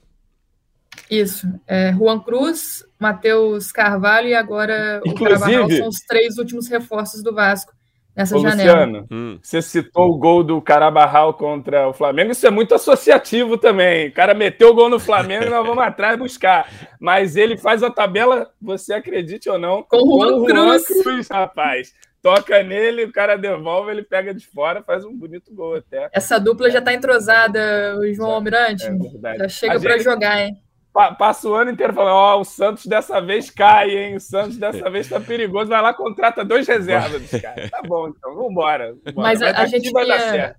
[1.11, 1.47] Isso.
[1.67, 7.23] É, Juan Cruz, Matheus Carvalho e agora Inclusive, o Carvalho são os três últimos reforços
[7.23, 7.73] do Vasco
[8.15, 8.87] nessa Ô, janela.
[8.87, 9.39] Luciano, hum.
[9.43, 12.33] você citou o gol do Carabarral contra o Flamengo.
[12.33, 14.09] Isso é muito associativo também.
[14.09, 16.71] O cara meteu o gol no Flamengo e nós vamos atrás buscar.
[17.01, 21.03] Mas ele faz a tabela, você acredite ou não, com, o Juan, Cruz.
[21.03, 21.93] Cruz, rapaz.
[22.23, 26.09] Toca nele, o cara devolve, ele pega de fora, faz um bonito gol até.
[26.13, 28.87] Essa dupla já está entrosada, o João Almirante.
[28.87, 30.57] É já chega para jogar, hein?
[30.93, 34.17] Passa o ano inteiro falando: Ó, oh, o Santos dessa vez cai, hein?
[34.17, 35.71] O Santos dessa vez tá perigoso.
[35.71, 37.71] Vai lá, contrata dois reservas dos caras.
[37.71, 38.95] Tá bom, então, vambora.
[39.05, 39.13] vambora.
[39.17, 40.57] Mas a, a gente vinha,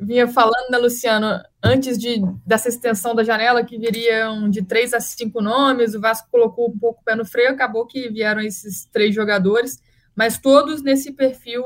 [0.00, 5.00] vinha falando, né, Luciano, antes de, dessa extensão da janela, que viriam de três a
[5.00, 5.94] cinco nomes.
[5.94, 9.78] O Vasco colocou um pouco o pé no freio, acabou que vieram esses três jogadores,
[10.14, 11.62] mas todos nesse perfil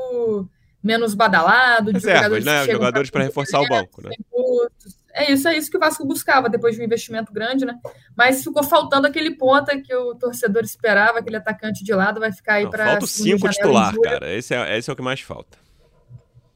[0.83, 2.65] menos badalado, de Reservas, jogadores, né?
[2.65, 4.11] jogadores para reforçar o banco, né?
[4.29, 7.77] Custos, é isso, é isso que o Vasco buscava depois de um investimento grande, né?
[8.15, 12.55] Mas ficou faltando aquele ponta que o torcedor esperava, aquele atacante de lado vai ficar
[12.55, 12.85] aí para.
[12.85, 14.33] Falta cinco titular, cara.
[14.33, 15.57] Esse é, esse é o que mais falta.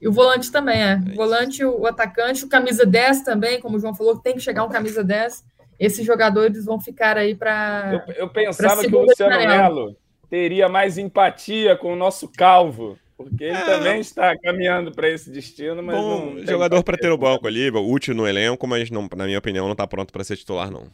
[0.01, 0.93] E o volante também, é.
[0.93, 4.35] é o volante, o, o atacante, o camisa 10 também, como o João falou, tem
[4.35, 5.43] que chegar um camisa 10.
[5.79, 8.03] Esses jogadores vão ficar aí para.
[8.07, 9.95] Eu, eu pensava que o Luciano Melo
[10.29, 12.97] teria mais empatia com o nosso calvo.
[13.17, 17.09] Porque ele é, também está caminhando para esse destino, mas bom, não jogador para ter
[17.09, 20.23] o banco ali, útil no elenco, mas não, na minha opinião não está pronto para
[20.23, 20.87] ser titular não.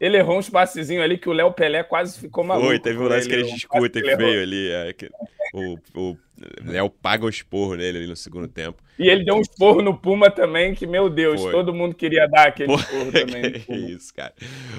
[0.00, 2.68] Ele errou uns passezinhos ali que o Léo Pelé quase ficou maluco.
[2.68, 4.70] Foi, teve um lance que ele discute que veio ali.
[4.70, 5.10] É, que,
[5.52, 6.16] o, o
[6.64, 8.80] Léo paga o esporro nele ali no segundo tempo.
[8.98, 11.52] E ele deu um esporro no Puma também, que, meu Deus, Foi.
[11.52, 13.52] todo mundo queria dar aquele Pô, esporro também.
[13.52, 14.32] Que isso, cara.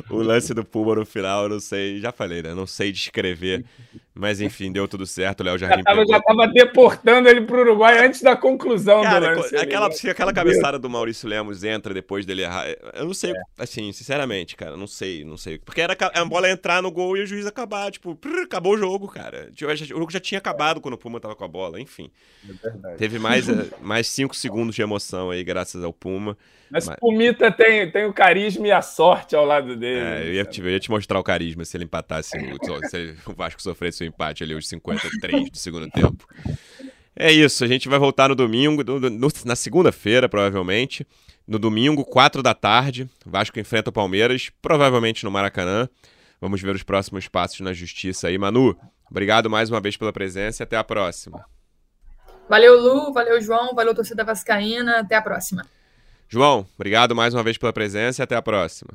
[0.10, 2.54] O lance do Puma no final, eu não sei, já falei, né?
[2.54, 3.66] Não sei descrever.
[4.20, 5.39] Mas enfim, deu tudo certo.
[5.39, 9.34] O Léo Jardim já tava, já tava deportando ele pro Uruguai antes da conclusão cara,
[9.34, 9.55] do lance.
[9.55, 9.95] Aquela, né?
[10.11, 12.67] aquela cabeçada do Maurício Lemos entra depois dele errar.
[12.95, 13.36] Eu não sei, é.
[13.57, 15.57] assim, sinceramente, cara, não sei, não sei.
[15.57, 17.89] Porque era a bola entrar no gol e o juiz acabar.
[17.91, 19.49] Tipo, prrr, acabou o jogo, cara.
[19.53, 22.11] O jogo já tinha acabado quando o Puma tava com a bola, enfim.
[22.84, 26.38] É Teve mais, eh, mais cinco segundos de emoção aí, graças ao Puma.
[26.70, 26.99] Mas, Mas...
[26.99, 29.99] Pumita tem, tem o carisma e a sorte ao lado dele.
[29.99, 33.34] É, eu ia, te, eu ia te mostrar o carisma se ele empatasse, se o
[33.34, 36.28] Vasco sofresse o empate ali, os 53 do segundo tempo.
[37.16, 41.05] É isso, a gente vai voltar no domingo, no, no, na segunda-feira, provavelmente.
[41.47, 45.89] No domingo, 4 da tarde, Vasco enfrenta o Palmeiras, provavelmente no Maracanã.
[46.39, 48.38] Vamos ver os próximos passos na justiça aí.
[48.38, 48.78] Manu,
[49.10, 51.43] obrigado mais uma vez pela presença e até a próxima.
[52.47, 55.66] Valeu, Lu, valeu, João, valeu, torcida Vascaína, até a próxima.
[56.28, 58.91] João, obrigado mais uma vez pela presença e até a próxima.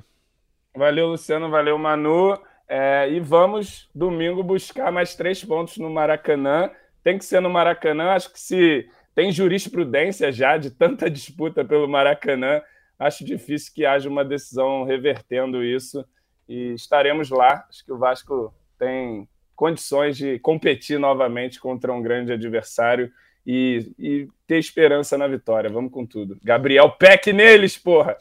[0.76, 2.38] Valeu, Luciano, valeu, Manu.
[2.68, 6.70] É, e vamos, domingo, buscar mais três pontos no Maracanã.
[7.02, 8.10] Tem que ser no Maracanã.
[8.10, 12.60] Acho que se tem jurisprudência já de tanta disputa pelo Maracanã,
[12.98, 16.04] acho difícil que haja uma decisão revertendo isso.
[16.48, 17.66] E estaremos lá.
[17.68, 23.10] Acho que o Vasco tem condições de competir novamente contra um grande adversário
[23.46, 25.70] e, e ter esperança na vitória.
[25.70, 26.38] Vamos com tudo.
[26.42, 28.16] Gabriel Peck neles, porra!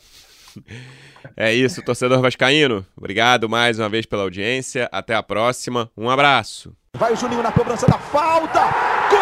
[1.35, 2.85] É isso, torcedor vascaíno.
[2.95, 4.87] Obrigado mais uma vez pela audiência.
[4.91, 5.89] Até a próxima.
[5.97, 6.73] Um abraço.
[6.97, 8.61] Vai o Juninho na cobrança da falta.
[9.09, 9.19] Gol!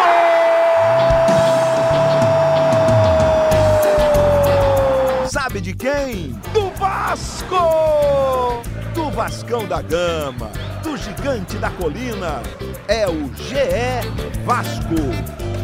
[5.28, 6.32] Sabe de quem?
[6.52, 8.62] Do Vasco!
[8.94, 10.50] Do Vascão da Gama,
[10.82, 12.42] do Gigante da Colina.
[12.86, 15.61] É o GE Vasco.